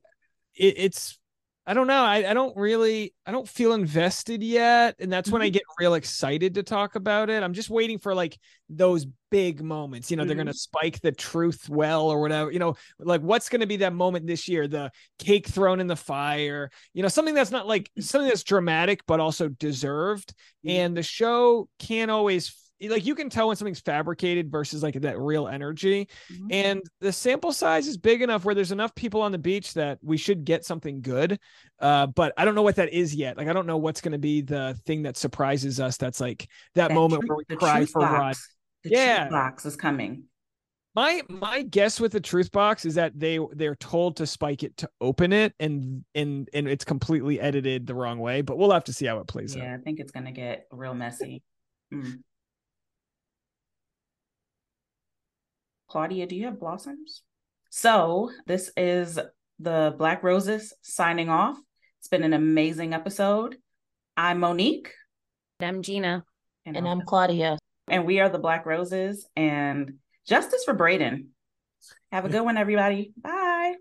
[0.55, 1.17] it, it's
[1.65, 2.03] I don't know.
[2.03, 4.95] I, I don't really I don't feel invested yet.
[4.99, 5.53] And that's when I mm-hmm.
[5.53, 7.41] get real excited to talk about it.
[7.41, 8.37] I'm just waiting for like
[8.67, 10.11] those big moments.
[10.11, 10.27] You know, mm-hmm.
[10.27, 12.51] they're gonna spike the truth well or whatever.
[12.51, 14.67] You know, like what's gonna be that moment this year?
[14.67, 19.05] The cake thrown in the fire, you know, something that's not like something that's dramatic
[19.07, 20.33] but also deserved.
[20.65, 20.69] Mm-hmm.
[20.69, 22.49] And the show can't always
[22.81, 26.47] like you can tell when something's fabricated versus like that real energy mm-hmm.
[26.51, 29.99] and the sample size is big enough where there's enough people on the beach that
[30.01, 31.39] we should get something good
[31.79, 34.11] uh, but i don't know what that is yet like i don't know what's going
[34.11, 37.85] to be the thing that surprises us that's like that, that moment where we cry
[37.85, 38.35] for Rod.
[38.83, 40.25] The yeah box is coming
[40.95, 44.77] my my guess with the truth box is that they they're told to spike it
[44.77, 48.83] to open it and and and it's completely edited the wrong way but we'll have
[48.83, 49.67] to see how it plays yeah, out.
[49.67, 51.41] Yeah, I think it's going to get real messy.
[51.91, 52.19] Mm.
[55.93, 57.21] Claudia, do you have blossoms?
[57.69, 59.19] So, this is
[59.59, 61.55] the Black Roses signing off.
[61.99, 63.57] It's been an amazing episode.
[64.17, 64.89] I'm Monique.
[65.59, 66.25] I'm Gina.
[66.65, 67.59] And, and I'm Claudia.
[67.87, 71.27] And we are the Black Roses and justice for Brayden.
[72.11, 73.13] Have a good one, everybody.
[73.15, 73.75] Bye.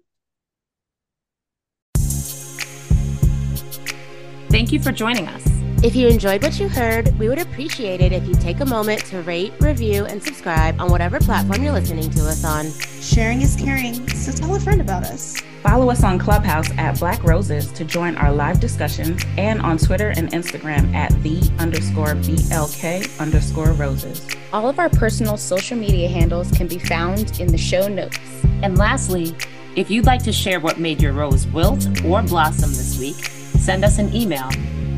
[4.51, 5.62] Thank you for joining us.
[5.83, 9.05] If you enjoyed what you heard, we would appreciate it if you take a moment
[9.07, 12.71] to rate, review, and subscribe on whatever platform you're listening to us on.
[13.01, 15.41] Sharing is caring, so tell a friend about us.
[15.65, 20.11] Follow us on Clubhouse at Black Roses to join our live discussions and on Twitter
[20.11, 24.25] and Instagram at the underscore BLK underscore roses.
[24.53, 28.21] All of our personal social media handles can be found in the show notes.
[28.63, 29.35] And lastly,
[29.75, 33.17] if you'd like to share what made your rose wilt or blossom this week,
[33.59, 34.49] send us an email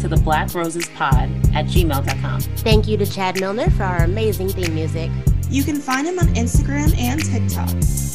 [0.04, 2.40] to the Black Roses Pod at gmail.com.
[2.58, 5.10] Thank you to Chad Milner for our amazing theme music.
[5.48, 7.70] You can find him on Instagram and TikTok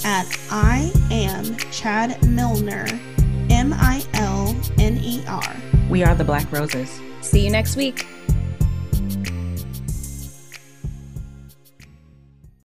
[0.05, 2.85] at I am Chad Milner,
[3.49, 5.55] M I L N E R.
[5.89, 7.01] We are the Black Roses.
[7.21, 8.05] See you next week.